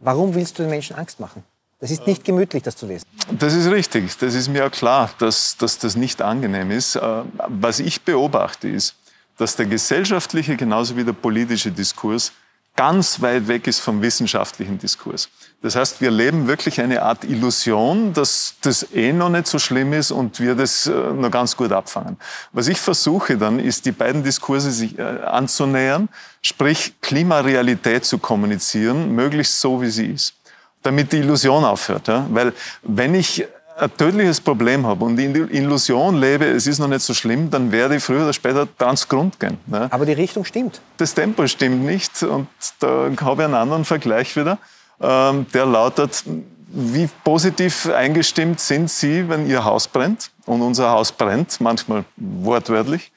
Warum 0.00 0.34
willst 0.34 0.58
du 0.58 0.62
den 0.62 0.70
Menschen 0.70 0.96
Angst 0.96 1.20
machen? 1.20 1.44
Das 1.80 1.90
ist 1.90 2.06
nicht 2.06 2.24
gemütlich, 2.24 2.62
das 2.62 2.76
zu 2.76 2.86
lesen. 2.86 3.04
Das 3.38 3.52
ist 3.52 3.70
richtig. 3.70 4.16
Das 4.18 4.34
ist 4.34 4.48
mir 4.48 4.66
auch 4.66 4.70
klar, 4.70 5.10
dass, 5.18 5.56
dass 5.56 5.78
das 5.78 5.96
nicht 5.96 6.22
angenehm 6.22 6.70
ist. 6.70 6.96
Äh, 6.96 7.22
was 7.48 7.78
ich 7.78 8.02
beobachte, 8.02 8.68
ist, 8.68 8.96
dass 9.36 9.56
der 9.56 9.66
gesellschaftliche 9.66 10.56
genauso 10.56 10.96
wie 10.96 11.04
der 11.04 11.12
politische 11.12 11.70
Diskurs 11.70 12.32
ganz 12.76 13.22
weit 13.22 13.46
weg 13.46 13.66
ist 13.66 13.80
vom 13.80 14.02
wissenschaftlichen 14.02 14.78
Diskurs. 14.78 15.28
Das 15.62 15.76
heißt, 15.76 16.00
wir 16.00 16.10
leben 16.10 16.48
wirklich 16.48 16.80
eine 16.80 17.02
Art 17.02 17.24
Illusion, 17.24 18.12
dass 18.12 18.56
das 18.62 18.92
eh 18.92 19.12
noch 19.12 19.28
nicht 19.28 19.46
so 19.46 19.58
schlimm 19.58 19.92
ist 19.92 20.10
und 20.10 20.40
wir 20.40 20.54
das 20.54 20.86
äh, 20.86 20.90
noch 20.90 21.30
ganz 21.30 21.56
gut 21.56 21.72
abfangen. 21.72 22.16
Was 22.52 22.68
ich 22.68 22.78
versuche 22.78 23.38
dann, 23.38 23.60
ist, 23.60 23.86
die 23.86 23.92
beiden 23.92 24.24
Diskurse 24.24 24.72
sich 24.72 24.98
äh, 24.98 25.02
anzunähern, 25.02 26.08
sprich 26.42 26.94
Klimarealität 27.00 28.04
zu 28.04 28.18
kommunizieren, 28.18 29.14
möglichst 29.14 29.60
so, 29.60 29.80
wie 29.80 29.90
sie 29.90 30.06
ist, 30.06 30.34
damit 30.82 31.12
die 31.12 31.18
Illusion 31.18 31.64
aufhört. 31.64 32.08
Ja? 32.08 32.26
Weil 32.30 32.52
wenn 32.82 33.14
ich 33.14 33.46
ein 33.76 33.96
tödliches 33.96 34.40
Problem 34.40 34.86
habe 34.86 35.04
und 35.04 35.18
in 35.18 35.34
der 35.34 35.50
Illusion 35.50 36.16
lebe, 36.16 36.44
es 36.46 36.66
ist 36.66 36.78
noch 36.78 36.88
nicht 36.88 37.02
so 37.02 37.14
schlimm, 37.14 37.50
dann 37.50 37.72
werde 37.72 37.96
ich 37.96 38.04
früher 38.04 38.22
oder 38.22 38.32
später 38.32 38.68
ganz 38.78 39.08
Grund 39.08 39.38
gehen. 39.40 39.58
Ne? 39.66 39.88
Aber 39.90 40.06
die 40.06 40.12
Richtung 40.12 40.44
stimmt. 40.44 40.80
Das 40.96 41.14
Tempo 41.14 41.46
stimmt 41.46 41.84
nicht 41.84 42.22
und 42.22 42.46
da 42.80 43.10
habe 43.20 43.42
ich 43.42 43.44
einen 43.44 43.54
anderen 43.54 43.84
Vergleich 43.84 44.36
wieder. 44.36 44.58
Ähm, 45.00 45.46
der 45.52 45.66
lautet, 45.66 46.24
wie 46.68 47.08
positiv 47.24 47.88
eingestimmt 47.90 48.60
sind 48.60 48.90
Sie, 48.90 49.28
wenn 49.28 49.48
Ihr 49.48 49.64
Haus 49.64 49.88
brennt 49.88 50.30
und 50.46 50.62
unser 50.62 50.90
Haus 50.90 51.10
brennt, 51.12 51.60
manchmal 51.60 52.04
wortwörtlich. 52.16 53.10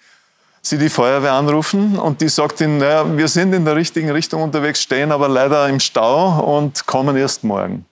Sie 0.61 0.77
die 0.77 0.89
Feuerwehr 0.89 1.33
anrufen 1.33 1.97
und 1.97 2.19
die 2.19 2.29
sagt 2.29 2.59
Ihnen, 2.61 2.79
naja, 2.79 3.05
wir 3.15 3.27
sind 3.27 3.53
in 3.53 3.63
der 3.63 3.75
richtigen 3.75 4.09
Richtung 4.09 4.41
unterwegs, 4.41 4.81
stehen 4.81 5.11
aber 5.11 5.29
leider 5.29 5.69
im 5.69 5.79
Stau 5.79 6.57
und 6.57 6.85
kommen 6.87 7.15
erst 7.15 7.43
morgen. 7.43 7.85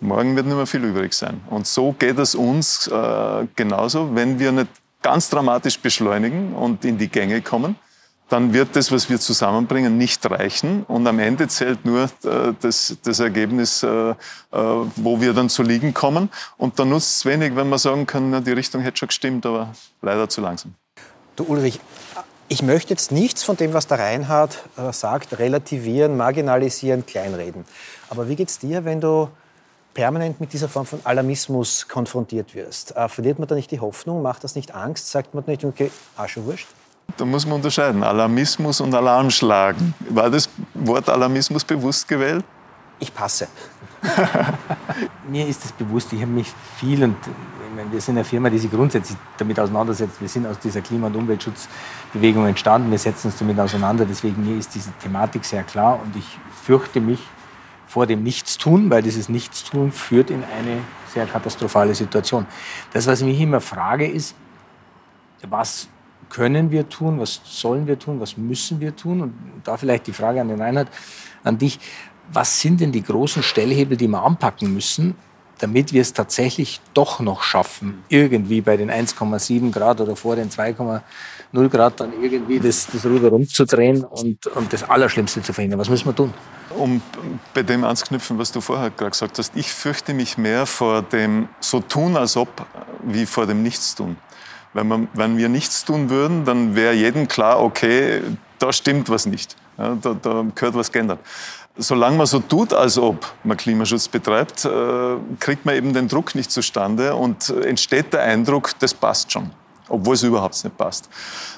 Morgen 0.00 0.36
wird 0.36 0.46
nicht 0.46 0.56
mehr 0.56 0.66
viel 0.66 0.84
übrig 0.84 1.14
sein. 1.14 1.40
Und 1.48 1.66
so 1.66 1.92
geht 1.92 2.18
es 2.18 2.34
uns 2.34 2.86
äh, 2.86 3.46
genauso. 3.56 4.14
Wenn 4.14 4.38
wir 4.38 4.52
nicht 4.52 4.68
ganz 5.02 5.30
dramatisch 5.30 5.78
beschleunigen 5.78 6.52
und 6.52 6.84
in 6.84 6.98
die 6.98 7.08
Gänge 7.08 7.40
kommen, 7.40 7.76
dann 8.28 8.52
wird 8.52 8.74
das, 8.74 8.90
was 8.90 9.08
wir 9.08 9.20
zusammenbringen, 9.20 9.96
nicht 9.96 10.28
reichen. 10.28 10.82
Und 10.84 11.06
am 11.06 11.18
Ende 11.18 11.48
zählt 11.48 11.84
nur 11.84 12.04
äh, 12.24 12.52
das, 12.60 12.96
das 13.02 13.20
Ergebnis, 13.20 13.82
äh, 13.82 13.88
äh 13.88 14.14
wo 14.50 15.20
wir 15.20 15.32
dann 15.32 15.48
zu 15.48 15.62
liegen 15.62 15.94
kommen. 15.94 16.28
Und 16.58 16.78
dann 16.78 16.90
nutzt 16.90 17.18
es 17.18 17.24
wenig, 17.24 17.54
wenn 17.56 17.68
man 17.68 17.78
sagen 17.78 18.06
kann, 18.06 18.30
na, 18.30 18.40
die 18.40 18.52
Richtung 18.52 18.82
hätte 18.82 18.98
schon 18.98 19.08
gestimmt, 19.08 19.46
aber 19.46 19.72
leider 20.02 20.28
zu 20.28 20.40
langsam. 20.40 20.74
Du 21.36 21.44
Ulrich, 21.44 21.80
ich 22.48 22.62
möchte 22.62 22.90
jetzt 22.90 23.12
nichts 23.12 23.44
von 23.44 23.56
dem, 23.56 23.72
was 23.72 23.86
der 23.86 23.98
Reinhard 23.98 24.62
äh, 24.76 24.92
sagt, 24.92 25.38
relativieren, 25.38 26.16
marginalisieren, 26.16 27.06
kleinreden. 27.06 27.64
Aber 28.10 28.28
wie 28.28 28.36
geht's 28.36 28.58
dir, 28.58 28.84
wenn 28.84 29.00
du 29.00 29.30
permanent 29.96 30.40
mit 30.40 30.52
dieser 30.52 30.68
Form 30.68 30.86
von 30.86 31.00
Alarmismus 31.04 31.88
konfrontiert 31.88 32.54
wirst, 32.54 32.94
äh, 32.94 33.08
verliert 33.08 33.38
man 33.38 33.48
da 33.48 33.54
nicht 33.54 33.70
die 33.70 33.80
Hoffnung? 33.80 34.22
Macht 34.22 34.44
das 34.44 34.54
nicht 34.54 34.74
Angst? 34.74 35.10
Sagt 35.10 35.34
man 35.34 35.42
nicht, 35.46 35.64
okay, 35.64 35.90
ah, 36.16 36.28
schon 36.28 36.44
wurscht? 36.44 36.68
Da 37.16 37.24
muss 37.24 37.46
man 37.46 37.56
unterscheiden, 37.56 38.02
Alarmismus 38.02 38.80
und 38.80 38.94
Alarmschlagen. 38.94 39.94
War 40.10 40.28
das 40.28 40.48
Wort 40.74 41.08
Alarmismus 41.08 41.64
bewusst 41.64 42.06
gewählt? 42.06 42.44
Ich 42.98 43.12
passe. 43.12 43.48
Mir 45.28 45.46
ist 45.46 45.64
es 45.64 45.72
bewusst, 45.72 46.12
ich 46.12 46.20
habe 46.20 46.30
mich 46.30 46.52
viel 46.78 47.02
und 47.02 47.16
meine, 47.76 47.92
wir 47.92 48.00
sind 48.00 48.16
eine 48.16 48.24
Firma, 48.24 48.50
die 48.50 48.58
sich 48.58 48.70
grundsätzlich 48.70 49.16
damit 49.36 49.60
auseinandersetzt. 49.60 50.20
Wir 50.20 50.28
sind 50.28 50.46
aus 50.46 50.58
dieser 50.58 50.80
Klima- 50.80 51.06
und 51.06 51.16
Umweltschutzbewegung 51.16 52.46
entstanden. 52.46 52.90
Wir 52.90 52.98
setzen 52.98 53.28
uns 53.28 53.38
damit 53.38 53.58
auseinander. 53.60 54.04
Deswegen 54.04 54.44
mir 54.44 54.58
ist 54.58 54.74
diese 54.74 54.90
Thematik 55.02 55.44
sehr 55.44 55.62
klar 55.62 56.00
und 56.02 56.16
ich 56.16 56.38
fürchte 56.64 57.00
mich 57.00 57.20
vor 57.86 58.06
dem 58.06 58.22
Nichtstun, 58.22 58.90
weil 58.90 59.02
dieses 59.02 59.28
Nichtstun 59.28 59.92
führt 59.92 60.30
in 60.30 60.42
eine 60.44 60.78
sehr 61.12 61.26
katastrophale 61.26 61.94
Situation. 61.94 62.46
Das, 62.92 63.06
was 63.06 63.20
ich 63.20 63.26
mich 63.26 63.40
immer 63.40 63.60
frage, 63.60 64.06
ist, 64.06 64.34
was 65.48 65.88
können 66.28 66.70
wir 66.70 66.88
tun, 66.88 67.20
was 67.20 67.40
sollen 67.44 67.86
wir 67.86 67.98
tun, 67.98 68.20
was 68.20 68.36
müssen 68.36 68.80
wir 68.80 68.96
tun? 68.96 69.20
Und 69.20 69.34
da 69.64 69.76
vielleicht 69.76 70.06
die 70.06 70.12
Frage 70.12 70.40
an 70.40 70.48
den 70.48 70.60
Reinhard, 70.60 70.88
an 71.44 71.58
dich, 71.58 71.78
was 72.32 72.60
sind 72.60 72.80
denn 72.80 72.90
die 72.90 73.02
großen 73.02 73.42
Stellhebel, 73.42 73.96
die 73.96 74.08
wir 74.08 74.22
anpacken 74.22 74.74
müssen, 74.74 75.14
damit 75.58 75.92
wir 75.92 76.02
es 76.02 76.12
tatsächlich 76.12 76.80
doch 76.92 77.20
noch 77.20 77.42
schaffen, 77.42 78.04
irgendwie 78.08 78.60
bei 78.60 78.76
den 78.76 78.90
1,7 78.90 79.72
Grad 79.72 80.00
oder 80.00 80.14
vor 80.14 80.36
den 80.36 80.50
2,0 80.50 81.68
Grad 81.68 82.00
dann 82.00 82.12
irgendwie 82.20 82.60
das, 82.60 82.86
das 82.92 83.06
Ruder 83.06 83.28
rumzudrehen 83.28 84.04
und, 84.04 84.46
und 84.48 84.72
das 84.72 84.82
Allerschlimmste 84.82 85.42
zu 85.42 85.52
verhindern. 85.52 85.80
Was 85.80 85.88
müssen 85.88 86.06
wir 86.06 86.14
tun? 86.14 86.34
Um 86.76 87.00
bei 87.54 87.62
dem 87.62 87.84
anzuknüpfen, 87.84 88.38
was 88.38 88.52
du 88.52 88.60
vorher 88.60 88.90
gerade 88.90 89.12
gesagt 89.12 89.38
hast, 89.38 89.56
ich 89.56 89.72
fürchte 89.72 90.12
mich 90.12 90.36
mehr 90.36 90.66
vor 90.66 91.02
dem 91.02 91.48
so 91.60 91.80
tun, 91.80 92.16
als 92.16 92.36
ob, 92.36 92.66
wie 93.02 93.24
vor 93.24 93.46
dem 93.46 93.62
Nichtstun. 93.62 94.16
Wenn, 94.74 94.88
man, 94.88 95.08
wenn 95.14 95.38
wir 95.38 95.48
nichts 95.48 95.86
tun 95.86 96.10
würden, 96.10 96.44
dann 96.44 96.76
wäre 96.76 96.92
jedem 96.92 97.28
klar, 97.28 97.62
okay, 97.62 98.20
da 98.58 98.74
stimmt 98.74 99.08
was 99.08 99.24
nicht. 99.24 99.56
Ja, 99.78 99.94
da, 99.94 100.14
da 100.14 100.44
gehört 100.54 100.74
was 100.74 100.92
geändert 100.92 101.20
solange 101.78 102.16
man 102.16 102.26
so 102.26 102.40
tut, 102.40 102.72
als 102.72 102.98
ob 102.98 103.34
man 103.44 103.56
Klimaschutz 103.56 104.08
betreibt, 104.08 104.64
äh, 104.64 104.68
kriegt 105.38 105.66
man 105.66 105.74
eben 105.74 105.92
den 105.92 106.08
Druck 106.08 106.34
nicht 106.34 106.50
zustande 106.50 107.14
und 107.14 107.50
entsteht 107.50 108.12
der 108.12 108.22
Eindruck, 108.22 108.70
das 108.78 108.94
passt 108.94 109.32
schon, 109.32 109.50
obwohl 109.88 110.14
es 110.14 110.22
überhaupt 110.22 110.62
nicht 110.64 110.76
passt. 110.76 111.08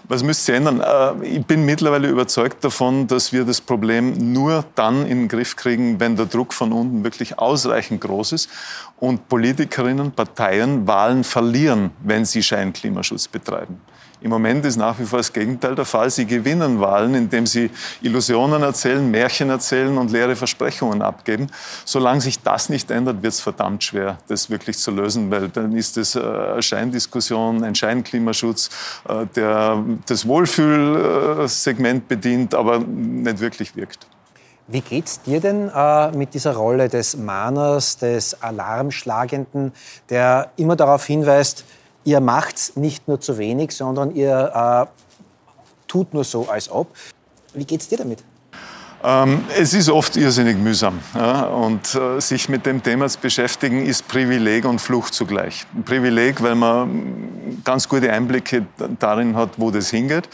Was 0.05 0.23
müsste 0.23 0.45
sich 0.45 0.55
ändern? 0.55 0.81
Äh, 0.81 1.27
ich 1.27 1.47
bin 1.47 1.65
mittlerweile 1.65 2.09
überzeugt 2.09 2.63
davon, 2.65 3.07
dass 3.07 3.33
wir 3.33 3.45
das 3.45 3.61
Problem 3.61 4.33
nur 4.33 4.65
dann 4.75 5.07
in 5.07 5.21
den 5.21 5.29
Griff 5.29 5.57
kriegen, 5.57 6.01
wenn 6.01 6.17
der 6.17 6.27
Druck 6.27 6.53
von 6.53 6.73
unten 6.73 7.05
wirklich 7.05 7.39
ausreichend 7.39 8.01
groß 8.01 8.33
ist 8.33 8.49
und 8.99 9.29
Politikerinnen, 9.29 10.13
Parteien 10.13 10.87
Wahlen 10.87 11.25
verlieren, 11.25 11.91
wenn 12.03 12.25
sie 12.25 12.43
Scheinklimaschutz 12.43 13.29
betreiben. 13.29 13.81
Im 14.21 14.31
Moment 14.31 14.65
ist 14.65 14.77
nach 14.77 14.99
wie 14.99 15.05
vor 15.05 15.21
das 15.21 15.33
Gegenteil 15.33 15.77
der 15.77 15.85
Fall. 15.85 16.11
Sie 16.11 16.27
gewinnen 16.27 16.81
Wahlen, 16.81 17.15
indem 17.15 17.47
sie 17.47 17.71
Illusionen 18.03 18.63
erzählen, 18.63 19.09
Märchen 19.09 19.49
erzählen 19.49 19.97
und 19.97 20.11
leere 20.11 20.35
Versprechungen 20.35 21.03
abgeben. 21.03 21.47
Solange 21.85 22.21
sich 22.21 22.43
das 22.43 22.69
nicht 22.69 22.91
ändert, 22.91 23.23
wird 23.23 23.35
es 23.35 23.41
verdammt 23.41 23.85
schwer, 23.85 24.19
das 24.27 24.51
wirklich 24.51 24.77
zu 24.79 24.91
lösen, 24.91 25.31
weil 25.31 25.49
dann 25.49 25.73
ist 25.77 25.97
äh, 25.97 26.21
eine 26.21 26.63
Scheindiskussion, 26.63 27.63
ein 27.63 27.77
Scheinklimaschutz, 27.77 28.18
äh, 28.27 29.27
der 29.37 29.85
das 30.07 30.27
Wohlfühlsegment 30.27 32.09
bedient, 32.09 32.55
aber 32.55 32.79
nicht 32.79 33.41
wirklich 33.41 33.77
wirkt. 33.77 34.07
Wie 34.71 34.83
geht's 34.83 35.23
dir 35.23 35.41
denn 35.41 35.71
äh, 35.75 36.11
mit 36.13 36.35
dieser 36.35 36.55
Rolle 36.55 36.89
des 36.89 37.17
Mahners, 37.17 37.97
des 37.97 38.43
Alarmschlagenden, 38.43 39.73
der 40.11 40.53
immer 40.57 40.77
darauf 40.77 41.07
hinweist, 41.07 41.65
ihr 42.05 42.21
macht 42.21 42.77
nicht 42.77 43.09
nur 43.09 43.19
zu 43.21 43.39
wenig, 43.39 43.73
sondern 43.73 44.15
ihr 44.15 44.53
äh, 44.55 44.87
tut 45.87 46.13
nur 46.13 46.25
so, 46.25 46.49
als 46.49 46.71
ob. 46.71 46.89
Wie 47.55 47.65
geht 47.65 47.81
es 47.81 47.89
dir 47.89 47.99
damit? 47.99 48.23
Ähm, 49.05 49.45
es 49.57 49.75
ist 49.75 49.89
oft 49.89 50.17
irrsinnig 50.17 50.59
mühsam. 50.59 50.99
Ja? 51.15 51.45
Und 51.45 51.95
äh, 51.95 52.21
sich 52.21 52.49
mit 52.49 52.67
dem 52.67 52.83
Thema 52.83 53.09
zu 53.09 53.19
beschäftigen, 53.21 53.87
ist 53.87 54.09
Privileg 54.09 54.65
und 54.65 54.81
Flucht 54.81 55.15
zugleich. 55.15 55.67
Ein 55.75 55.85
Privileg, 55.85 56.43
weil 56.43 56.57
man 56.57 57.61
ganz 57.65 57.89
gute 57.89 58.13
Einblicke 58.13 58.67
darin 58.99 59.37
hat, 59.37 59.51
wo 59.57 59.71
das 59.71 59.91
hingeht 59.91 60.29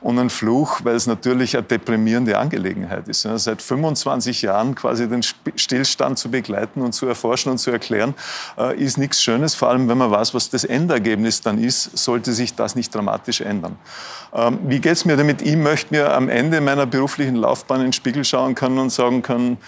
und 0.00 0.18
ein 0.18 0.30
Fluch, 0.30 0.80
weil 0.84 0.94
es 0.94 1.06
natürlich 1.06 1.56
eine 1.56 1.66
deprimierende 1.66 2.38
Angelegenheit 2.38 3.08
ist. 3.08 3.22
Seit 3.22 3.60
25 3.60 4.42
Jahren 4.42 4.74
quasi 4.74 5.08
den 5.08 5.22
Stillstand 5.22 6.18
zu 6.18 6.30
begleiten 6.30 6.80
und 6.80 6.92
zu 6.92 7.06
erforschen 7.06 7.52
und 7.52 7.58
zu 7.58 7.70
erklären, 7.70 8.14
äh, 8.58 8.76
ist 8.76 8.98
nichts 8.98 9.22
Schönes. 9.22 9.54
Vor 9.54 9.68
allem, 9.68 9.88
wenn 9.88 9.98
man 9.98 10.10
weiß, 10.10 10.32
was 10.34 10.48
das 10.48 10.64
Endergebnis 10.64 11.40
dann 11.42 11.62
ist, 11.62 11.96
sollte 11.98 12.32
sich 12.32 12.54
das 12.54 12.74
nicht 12.74 12.94
dramatisch 12.94 13.40
ändern. 13.40 13.76
Ähm, 14.32 14.58
wie 14.66 14.80
geht 14.80 14.92
es 14.92 15.04
mir 15.04 15.16
damit? 15.16 15.42
Ich 15.42 15.56
möchte 15.56 15.92
mir 15.94 16.14
am 16.14 16.28
Ende 16.28 16.60
meiner 16.60 16.86
beruflichen 16.86 17.36
Laufbahn 17.36 17.80
in 17.80 17.86
den 17.88 17.92
Spiegel 17.92 18.24
schauen 18.24 18.54
können 18.54 18.78
und 18.78 18.90
sagen 18.90 19.22
können, 19.22 19.58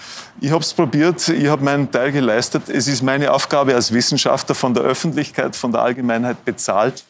ich 0.40 0.50
habe 0.50 0.62
es 0.62 0.72
probiert, 0.72 1.28
ich 1.28 1.48
habe 1.48 1.62
meinen 1.62 1.90
Teil 1.90 2.12
geleistet. 2.12 2.68
Es 2.68 2.88
ist 2.88 3.02
meine 3.02 3.32
Aufgabe 3.32 3.74
als 3.74 3.92
Wissenschaftler 3.92 4.54
von 4.54 4.72
der 4.72 4.84
Öffentlichkeit, 4.84 5.56
von 5.56 5.72
der 5.72 5.82
Allgemeinheit 5.82 6.44
bezahlt, 6.44 7.04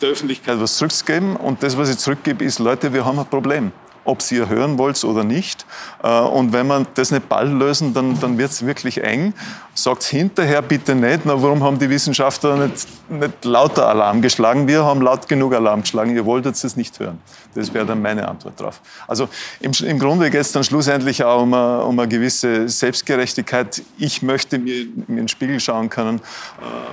der 0.00 0.10
Öffentlichkeit 0.10 0.60
was 0.60 0.76
zurückzugeben. 0.76 1.36
Und 1.36 1.62
das, 1.62 1.76
was 1.76 1.90
ich 1.90 1.98
zurückgebe, 1.98 2.44
ist, 2.44 2.58
Leute, 2.58 2.92
wir 2.92 3.04
haben 3.04 3.18
ein 3.18 3.26
Problem 3.26 3.72
ob 4.08 4.22
Sie 4.22 4.44
hören 4.48 4.78
wollt 4.78 5.02
oder 5.04 5.22
nicht. 5.22 5.66
Äh, 6.02 6.08
und 6.08 6.52
wenn 6.52 6.66
man 6.66 6.86
das 6.94 7.10
nicht 7.10 7.28
bald 7.28 7.52
lösen, 7.52 7.92
dann, 7.92 8.18
dann 8.18 8.38
wird 8.38 8.50
es 8.50 8.64
wirklich 8.64 9.02
eng. 9.04 9.34
Sagt 9.74 10.02
hinterher 10.04 10.62
bitte 10.62 10.94
nicht, 10.94 11.20
na, 11.24 11.40
warum 11.40 11.62
haben 11.62 11.78
die 11.78 11.88
Wissenschaftler 11.88 12.56
nicht, 12.56 12.88
nicht 13.08 13.44
lauter 13.44 13.86
Alarm 13.86 14.22
geschlagen? 14.22 14.66
Wir 14.66 14.82
haben 14.82 15.02
laut 15.02 15.28
genug 15.28 15.54
Alarm 15.54 15.82
geschlagen, 15.82 16.16
ihr 16.16 16.24
wolltet 16.24 16.56
es 16.56 16.74
nicht 16.74 16.98
hören. 16.98 17.20
Das 17.54 17.72
wäre 17.72 17.86
dann 17.86 18.02
meine 18.02 18.26
Antwort 18.26 18.58
drauf. 18.58 18.80
Also 19.06 19.28
im, 19.60 19.72
im 19.84 19.98
Grunde 19.98 20.30
geht 20.30 20.40
es 20.40 20.52
dann 20.52 20.64
schlussendlich 20.64 21.22
auch 21.22 21.42
um 21.42 21.54
eine, 21.54 21.84
um 21.84 21.98
eine, 21.98 22.08
gewisse 22.08 22.68
Selbstgerechtigkeit. 22.68 23.82
Ich 23.98 24.22
möchte 24.22 24.58
mir 24.58 24.86
in 25.06 25.16
den 25.16 25.28
Spiegel 25.28 25.60
schauen 25.60 25.90
können, 25.90 26.20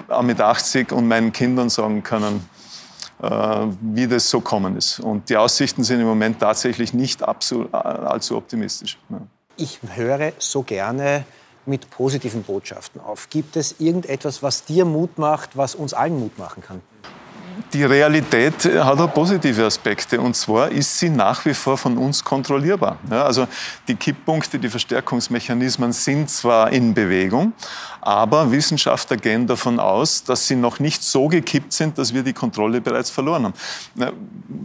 äh, 0.09 0.11
auch 0.11 0.21
mit 0.21 0.41
80 0.41 0.91
und 0.91 1.07
meinen 1.07 1.31
Kindern 1.31 1.69
sagen 1.69 2.03
können, 2.03 2.47
wie 3.19 4.07
das 4.07 4.29
so 4.29 4.41
kommen 4.41 4.75
ist. 4.75 4.99
Und 4.99 5.29
die 5.29 5.37
Aussichten 5.37 5.83
sind 5.83 6.01
im 6.01 6.07
Moment 6.07 6.39
tatsächlich 6.39 6.93
nicht 6.93 7.23
allzu 7.23 7.67
optimistisch. 8.35 8.97
Ich 9.57 9.79
höre 9.95 10.33
so 10.37 10.63
gerne 10.63 11.25
mit 11.65 11.89
positiven 11.89 12.43
Botschaften 12.43 13.01
auf. 13.01 13.29
Gibt 13.29 13.55
es 13.55 13.79
irgendetwas, 13.79 14.43
was 14.43 14.65
dir 14.65 14.85
Mut 14.85 15.17
macht, 15.17 15.57
was 15.57 15.73
uns 15.75 15.93
allen 15.93 16.19
Mut 16.19 16.37
machen 16.37 16.61
kann? 16.61 16.81
Die 17.73 17.83
Realität 17.83 18.65
hat 18.65 18.99
auch 18.99 19.13
positive 19.13 19.65
Aspekte. 19.65 20.19
Und 20.19 20.35
zwar 20.35 20.69
ist 20.69 20.99
sie 20.99 21.09
nach 21.09 21.45
wie 21.45 21.53
vor 21.53 21.77
von 21.77 21.97
uns 21.97 22.23
kontrollierbar. 22.23 22.97
Ja, 23.09 23.23
also 23.23 23.47
die 23.87 23.95
Kipppunkte, 23.95 24.59
die 24.59 24.69
Verstärkungsmechanismen 24.69 25.91
sind 25.93 26.29
zwar 26.29 26.71
in 26.71 26.93
Bewegung, 26.93 27.53
aber 28.01 28.51
Wissenschaftler 28.51 29.17
gehen 29.17 29.47
davon 29.47 29.79
aus, 29.79 30.23
dass 30.23 30.47
sie 30.47 30.55
noch 30.55 30.79
nicht 30.79 31.03
so 31.03 31.27
gekippt 31.27 31.73
sind, 31.73 31.97
dass 31.97 32.13
wir 32.13 32.23
die 32.23 32.33
Kontrolle 32.33 32.81
bereits 32.81 33.09
verloren 33.09 33.45
haben. 33.45 33.53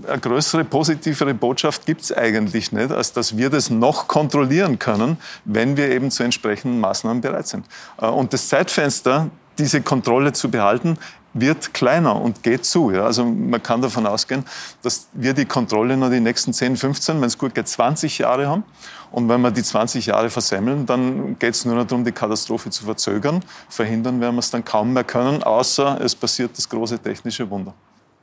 Eine 0.07 0.19
größere, 0.19 0.65
positivere 0.65 1.35
Botschaft 1.35 1.87
gibt 1.87 2.03
es 2.03 2.13
eigentlich 2.17 2.73
nicht, 2.73 2.91
als 2.91 3.13
dass 3.13 3.37
wir 3.37 3.51
das 3.51 3.71
noch 3.71 4.09
kontrollieren 4.09 4.79
können, 4.79 5.19
wenn 5.45 5.77
wir 5.77 5.91
eben 5.91 6.11
zu 6.11 6.23
entsprechenden 6.23 6.81
Maßnahmen 6.81 7.21
bereit 7.21 7.47
sind. 7.47 7.67
Und 7.97 8.33
das 8.33 8.49
Zeitfenster, 8.49 9.31
diese 9.59 9.83
Kontrolle 9.83 10.33
zu 10.33 10.51
behalten, 10.51 10.97
wird 11.33 11.75
kleiner 11.75 12.21
und 12.21 12.43
geht 12.43 12.65
zu. 12.65 12.91
Ja. 12.91 13.05
Also 13.05 13.25
man 13.25 13.63
kann 13.63 13.83
davon 13.83 14.07
ausgehen, 14.07 14.45
dass 14.83 15.09
wir 15.13 15.35
die 15.35 15.45
Kontrolle 15.45 15.97
nur 15.97 16.11
die 16.11 16.21
nächsten 16.21 16.53
10, 16.53 16.77
15, 16.77 17.21
wenn 17.21 17.27
es 17.27 17.39
gut 17.39 17.55
geht, 17.55 17.69
20 17.69 18.19
Jahre 18.19 18.49
haben. 18.49 18.65
Und 19.13 19.29
wenn 19.29 19.41
wir 19.41 19.51
die 19.51 19.63
20 19.63 20.07
Jahre 20.07 20.31
versemmeln, 20.31 20.87
dann 20.87 21.39
geht 21.39 21.55
es 21.55 21.65
nur 21.65 21.75
noch 21.75 21.87
darum, 21.87 22.05
die 22.05 22.13
Katastrophe 22.13 22.71
zu 22.71 22.85
verzögern. 22.85 23.45
Verhindern 23.69 24.21
werden 24.21 24.37
wir 24.37 24.41
es 24.41 24.51
dann 24.51 24.65
kaum 24.65 24.93
mehr 24.93 25.05
können, 25.05 25.43
außer 25.43 26.01
es 26.01 26.15
passiert 26.15 26.57
das 26.57 26.69
große 26.69 26.99
technische 26.99 27.49
Wunder. 27.51 27.75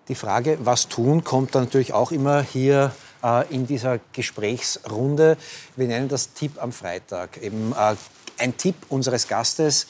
Die 0.08 0.16
Frage, 0.16 0.58
was 0.62 0.88
tun, 0.88 1.26
kommt 1.26 1.56
dann 1.56 1.66
natürlich 1.66 1.94
auch 1.94 2.14
immer 2.14 2.42
hier 2.42 2.94
äh, 3.22 3.54
in 3.54 3.68
dieser 3.68 4.00
Gesprächsrunde. 4.14 5.38
Wir 5.76 5.88
nennen 5.88 6.08
das 6.08 6.32
Tipp 6.32 6.62
am 6.62 6.72
Freitag. 6.72 7.38
Eben 7.42 7.74
äh, 7.74 7.96
ein 8.38 8.56
Tipp 8.56 8.76
unseres 8.88 9.28
Gastes 9.28 9.88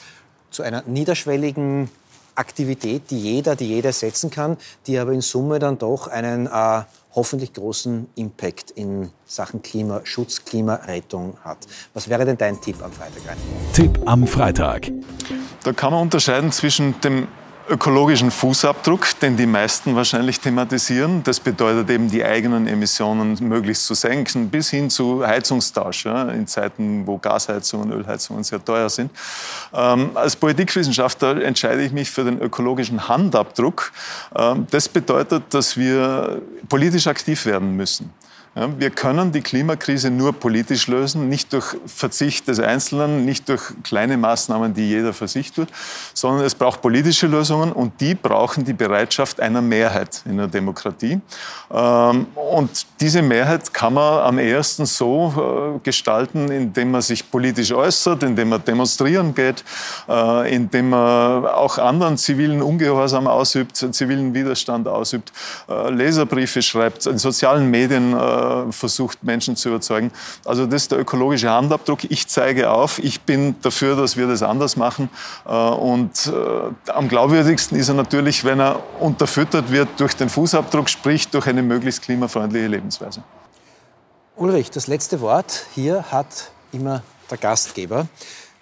zu 0.50 0.64
einer 0.64 0.82
niederschwelligen 0.88 1.90
Aktivität, 2.38 3.10
die 3.10 3.20
jeder, 3.20 3.56
die 3.56 3.68
jeder 3.68 3.92
setzen 3.92 4.30
kann, 4.30 4.58
die 4.86 4.98
aber 4.98 5.12
in 5.12 5.22
Summe 5.22 5.60
dann 5.60 5.78
doch 5.78 6.08
einen 6.08 6.48
äh, 6.48 6.84
hoffentlich 7.14 7.54
großen 7.54 8.08
Impact 8.16 8.72
in 8.72 9.10
Sachen 9.26 9.62
Klimaschutz, 9.62 10.46
Klimarettung 10.46 11.38
hat. 11.44 11.58
Was 11.94 12.08
wäre 12.08 12.26
denn 12.26 12.38
dein 12.38 12.62
Tipp 12.62 12.78
am 12.84 12.92
Freitag? 12.92 13.38
Tipp 13.74 14.00
am 14.06 14.28
Freitag. 14.28 14.92
Da 15.64 15.74
kann 15.74 15.92
man 15.92 16.04
unterscheiden 16.04 16.52
zwischen 16.52 17.00
dem 17.02 17.28
ökologischen 17.70 18.32
Fußabdruck, 18.32 19.20
den 19.20 19.38
die 19.38 19.46
meisten 19.46 19.96
wahrscheinlich 19.96 20.40
thematisieren. 20.40 21.24
Das 21.24 21.40
bedeutet 21.40 21.90
eben, 21.90 22.10
die 22.10 22.24
eigenen 22.24 22.68
Emissionen 22.68 23.38
möglichst 23.42 23.86
zu 23.86 23.94
senken, 23.94 24.50
bis 24.50 24.70
hin 24.70 24.90
zu 24.90 25.26
Heizungstausch, 25.26 26.06
ja, 26.06 26.30
in 26.30 26.48
Zeiten, 26.48 27.06
wo 27.06 27.18
Gasheizungen, 27.18 27.92
Ölheizungen 27.92 28.44
sehr 28.44 28.64
teuer 28.64 28.90
sind. 28.90 29.12
Ähm, 29.74 30.12
als 30.16 30.36
Politikwissenschaftler 30.36 31.44
entscheide 31.44 31.84
ich 31.84 31.92
mich 31.92 32.10
für 32.10 32.24
den 32.24 32.40
ökologischen 32.40 33.08
Handabdruck. 33.08 33.92
Ähm, 34.36 34.68
das 34.72 34.88
bedeutet, 34.88 35.44
dass 35.50 35.78
wir 35.78 36.42
politisch 36.70 37.08
aktiv 37.08 37.46
werden 37.46 37.76
müssen. 37.76 38.14
Ja, 38.58 38.68
wir 38.80 38.90
können 38.90 39.32
die 39.32 39.42
Klimakrise 39.42 40.10
nur 40.10 40.34
politisch 40.34 40.88
lösen, 40.88 41.30
nicht 41.30 41.54
durch 41.54 41.78
Verzicht 41.86 42.48
des 42.48 42.60
Einzelnen, 42.60 43.24
nicht 43.24 43.48
durch 43.50 43.62
kleine 43.84 44.18
Maßnahmen, 44.18 44.74
die 44.74 44.90
jeder 44.90 45.14
für 45.14 45.28
sich 45.28 45.52
tut, 45.52 45.68
sondern 46.16 46.44
es 46.44 46.56
braucht 46.56 46.82
politische 46.82 47.28
Lösungen 47.28 47.72
und 47.72 48.02
die 48.02 48.16
brauchen 48.16 48.66
die 48.66 48.74
Bereitschaft 48.74 49.40
einer 49.40 49.62
Mehrheit 49.62 50.24
in 50.26 50.38
der 50.38 50.48
Demokratie. 50.48 51.22
Ähm, 51.72 52.26
und 52.34 52.88
diese 53.00 53.22
Mehrheit 53.22 53.72
kann 53.76 53.94
man 53.94 54.24
am 54.24 54.40
ehesten 54.40 54.88
so 54.88 55.76
äh, 55.76 55.80
gestalten, 55.84 56.50
indem 56.50 56.90
man 56.90 57.04
sich 57.04 57.30
politisch 57.30 57.72
äußert, 57.72 58.24
indem 58.24 58.50
man 58.50 58.66
demonstrieren 58.66 59.36
geht, 59.36 59.64
äh, 60.10 60.56
indem 60.56 60.90
man 60.90 61.46
auch 61.46 61.78
anderen 61.78 62.18
zivilen 62.18 62.64
Ungehorsam 62.64 63.28
ausübt, 63.28 63.78
zivilen 63.78 64.34
Widerstand 64.34 64.88
ausübt, 64.88 65.32
äh, 65.70 65.92
Leserbriefe 65.92 66.64
schreibt, 66.64 67.06
in 67.06 67.20
sozialen 67.20 67.70
Medien 67.70 68.16
versucht, 68.72 69.24
Menschen 69.24 69.56
zu 69.56 69.70
überzeugen. 69.70 70.12
Also 70.46 70.66
das 70.66 70.84
ist 70.84 70.92
der 70.92 71.00
ökologische 71.00 71.50
Handabdruck. 71.50 72.04
Ich 72.10 72.28
zeige 72.28 72.70
auf, 72.72 73.00
ich 73.00 73.22
bin 73.22 73.56
dafür, 73.62 73.96
dass 73.96 74.18
wir 74.18 74.28
das 74.28 74.44
anders 74.44 74.76
machen. 74.76 75.10
Äh, 75.46 75.52
und 75.52 76.28
äh, 76.28 76.92
am 76.92 77.08
glaubwürdigsten 77.08 77.78
ist 77.78 77.90
er 77.90 77.96
natürlich, 77.96 78.44
wenn 78.44 78.60
er 78.60 78.82
unterfüttert 79.00 79.72
wird 79.72 79.90
durch 79.98 80.16
den 80.16 80.30
Fußabdruck, 80.30 80.90
sprich 80.90 81.28
durch 81.30 81.48
eine 81.48 81.62
möglichst 81.62 82.02
klimafreundliche 82.02 82.68
Lebensweise. 82.68 83.24
Ulrich, 84.36 84.70
das 84.70 84.88
letzte 84.88 85.20
Wort 85.22 85.66
hier 85.74 86.12
hat 86.12 86.52
immer 86.72 87.02
der 87.30 87.38
Gastgeber. 87.38 88.08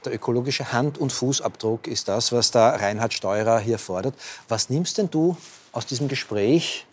Der 0.06 0.14
ökologische 0.14 0.72
Hand- 0.72 0.98
und 0.98 1.12
Fußabdruck 1.12 1.88
ist 1.88 2.08
das, 2.08 2.32
was 2.32 2.52
der 2.52 2.80
Reinhard 2.80 3.14
Steurer 3.14 3.60
hier 3.60 3.80
fordert. 3.80 4.14
Was 4.48 4.70
nimmst 4.70 4.98
denn 5.00 5.10
du 5.10 5.36
aus 5.72 5.86
diesem 5.86 6.08
Gespräch 6.08 6.86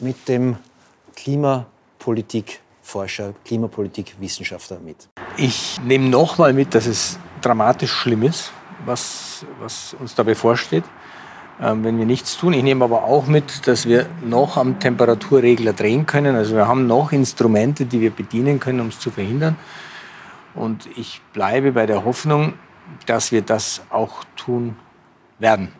mit 0.00 0.28
dem 0.28 0.56
Klima 1.14 1.66
Politikforscher, 2.02 3.32
Klimapolitikwissenschaftler 3.44 4.80
mit? 4.80 5.08
Ich 5.36 5.80
nehme 5.84 6.08
nochmal 6.08 6.52
mit, 6.52 6.74
dass 6.74 6.86
es 6.86 7.16
dramatisch 7.40 7.92
schlimm 7.92 8.24
ist, 8.24 8.50
was, 8.84 9.46
was 9.60 9.94
uns 9.94 10.16
da 10.16 10.24
bevorsteht, 10.24 10.82
ähm, 11.60 11.84
wenn 11.84 11.98
wir 11.98 12.06
nichts 12.06 12.36
tun. 12.36 12.54
Ich 12.54 12.64
nehme 12.64 12.84
aber 12.84 13.04
auch 13.04 13.26
mit, 13.26 13.68
dass 13.68 13.86
wir 13.86 14.06
noch 14.24 14.56
am 14.56 14.80
Temperaturregler 14.80 15.74
drehen 15.74 16.04
können. 16.04 16.34
Also 16.34 16.56
wir 16.56 16.66
haben 16.66 16.88
noch 16.88 17.12
Instrumente, 17.12 17.86
die 17.86 18.00
wir 18.00 18.10
bedienen 18.10 18.58
können, 18.58 18.80
um 18.80 18.88
es 18.88 18.98
zu 18.98 19.12
verhindern. 19.12 19.56
Und 20.54 20.88
ich 20.96 21.20
bleibe 21.32 21.70
bei 21.70 21.86
der 21.86 22.04
Hoffnung, 22.04 22.54
dass 23.06 23.30
wir 23.30 23.42
das 23.42 23.80
auch 23.90 24.24
tun 24.36 24.76
werden. 25.38 25.72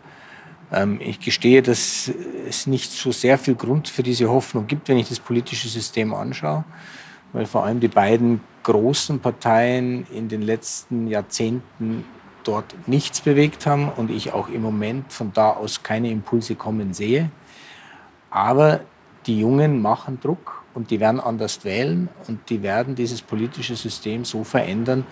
Ähm, 0.73 0.99
ich 1.01 1.21
gestehe, 1.21 1.63
dass 1.63 2.11
es 2.49 2.67
nicht 2.67 2.91
so 2.91 3.13
sehr 3.13 3.39
viel 3.39 3.55
Grund 3.55 3.89
für 3.89 4.03
diese 4.03 4.29
Hoffnung 4.31 4.67
gibt, 4.67 4.89
wenn 4.89 4.99
ich 4.99 5.09
das 5.09 5.21
politische 5.21 5.69
System 5.69 6.15
anschaue, 6.15 6.65
weil 7.33 7.47
vor 7.47 7.65
allem 7.65 7.81
die 7.81 7.89
beiden 7.89 8.41
großen 8.63 9.21
Parteien 9.21 10.07
in 10.13 10.29
den 10.29 10.43
letzten 10.43 11.07
Jahrzehnten 11.09 12.05
dort 12.45 12.75
nichts 12.87 13.21
bewegt 13.21 13.67
haben 13.67 13.89
und 13.89 14.11
ich 14.11 14.33
auch 14.33 14.49
im 14.49 14.63
Moment 14.63 15.13
von 15.13 15.33
da 15.33 15.51
aus 15.51 15.83
keine 15.83 16.11
Impulse 16.11 16.55
kommen 16.55 16.93
sehe. 16.93 17.31
Aber 18.31 18.81
die 19.27 19.39
Jungen 19.39 19.81
machen 19.81 20.19
Druck 20.21 20.63
und 20.75 20.91
die 20.91 20.99
werden 20.99 21.21
anders 21.21 21.65
wählen 21.65 22.09
und 22.27 22.49
die 22.51 22.63
werden 22.63 22.95
dieses 22.95 23.23
politische 23.23 23.77
System 23.77 24.25
so 24.25 24.43
verändern, 24.43 25.05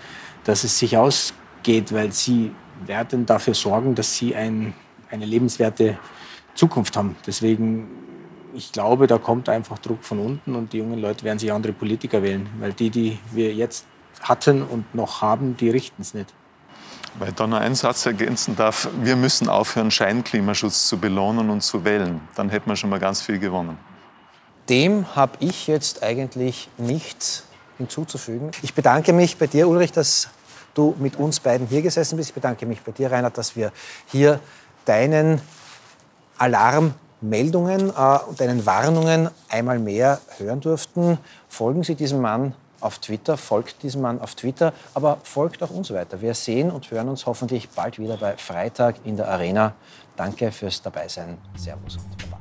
dass 0.45 0.65
es 0.65 0.79
sich 0.79 0.97
ausgeht, 0.97 1.93
weil 1.93 2.13
sie 2.13 2.53
werden 2.87 3.27
dafür 3.27 3.55
sorgen, 3.55 3.95
dass 3.95 4.17
sie 4.17 4.35
ein 4.35 4.75
eine 5.11 5.27
lebenswerte 5.27 5.99
Zukunft 6.55 6.97
haben. 6.97 7.17
Deswegen, 7.27 7.89
ich 8.55 8.73
glaube, 8.73 9.07
da 9.07 9.19
kommt 9.19 9.49
einfach 9.49 9.79
Druck 9.79 10.05
von 10.05 10.19
unten 10.19 10.55
und 10.55 10.73
die 10.73 10.79
jungen 10.79 11.01
Leute 11.01 11.25
werden 11.25 11.39
sich 11.39 11.53
andere 11.53 11.73
Politiker 11.73 12.23
wählen, 12.23 12.49
weil 12.59 12.73
die, 12.73 12.91
die 12.91 13.19
wir 13.33 13.53
jetzt 13.55 13.87
hatten 14.23 14.63
und 14.63 14.95
noch 14.95 15.23
haben, 15.23 15.57
die 15.57 15.71
richten 15.71 16.03
es 16.03 16.15
nicht. 16.15 16.35
Weil 17.19 17.31
ich 17.31 17.35
da 17.35 17.47
noch 17.47 17.59
einen 17.59 17.75
Satz 17.75 18.07
ergänzen 18.07 18.55
darf, 18.55 18.89
wir 19.03 19.17
müssen 19.17 19.49
aufhören, 19.49 19.91
Scheinklimaschutz 19.91 20.87
zu 20.87 20.99
belohnen 20.99 21.51
und 21.51 21.63
zu 21.63 21.85
wählen. 21.85 22.21
Dann 22.37 22.51
hätten 22.51 22.71
wir 22.71 22.77
schon 22.77 22.91
mal 22.91 23.01
ganz 23.01 23.21
viel 23.21 23.39
gewonnen. 23.39 23.77
Dem 24.69 25.17
habe 25.17 25.33
ich 25.41 25.67
jetzt 25.67 26.03
eigentlich 26.05 26.69
nichts 26.79 27.45
hinzuzufügen. 27.79 28.53
Ich 28.63 28.75
bedanke 28.75 29.13
mich 29.13 29.37
bei 29.37 29.49
dir, 29.49 29.67
Ulrich, 29.67 29.91
dass 29.91 30.29
du 30.75 30.95
mit 30.99 31.17
uns 31.17 31.41
beiden 31.41 31.67
hier 31.67 31.83
gesessen 31.83 32.17
bist. 32.17 32.31
Ich 32.31 32.35
bedanke 32.35 32.67
mich 32.67 32.81
bei 32.81 32.93
dir, 32.93 33.11
Reinhard, 33.11 33.37
dass 33.37 33.57
wir 33.57 33.73
hier 34.07 34.39
deinen 34.91 35.41
Alarmmeldungen 36.37 37.91
äh, 37.91 38.19
und 38.29 38.41
deinen 38.41 38.67
Warnungen 38.67 39.31
einmal 39.49 39.79
mehr 39.79 40.21
hören 40.39 40.61
durften. 40.61 41.19
Folgen 41.49 41.85
Sie 41.85 41.95
diesem 41.95 42.21
Mann 42.21 42.55
auf 42.81 42.99
Twitter, 42.99 43.37
folgt 43.37 43.85
diesem 43.85 44.01
Mann 44.01 44.21
auf 44.21 44.35
Twitter, 44.35 44.73
aber 44.95 45.19
folgt 45.23 45.63
auch 45.63 45.71
uns 45.71 45.93
weiter. 45.93 46.21
Wir 46.21 46.35
sehen 46.35 46.73
und 46.73 46.91
hören 46.91 47.09
uns 47.09 47.25
hoffentlich 47.27 47.69
bald 47.71 48.01
wieder 48.01 48.17
bei 48.17 48.37
Freitag 48.37 48.97
in 49.05 49.17
der 49.17 49.29
Arena. 49.29 49.75
Danke 50.17 50.51
fürs 50.51 50.83
Dabeisein. 50.83 51.39
Servus 51.57 51.97
und 51.97 52.19
Baba. 52.19 52.39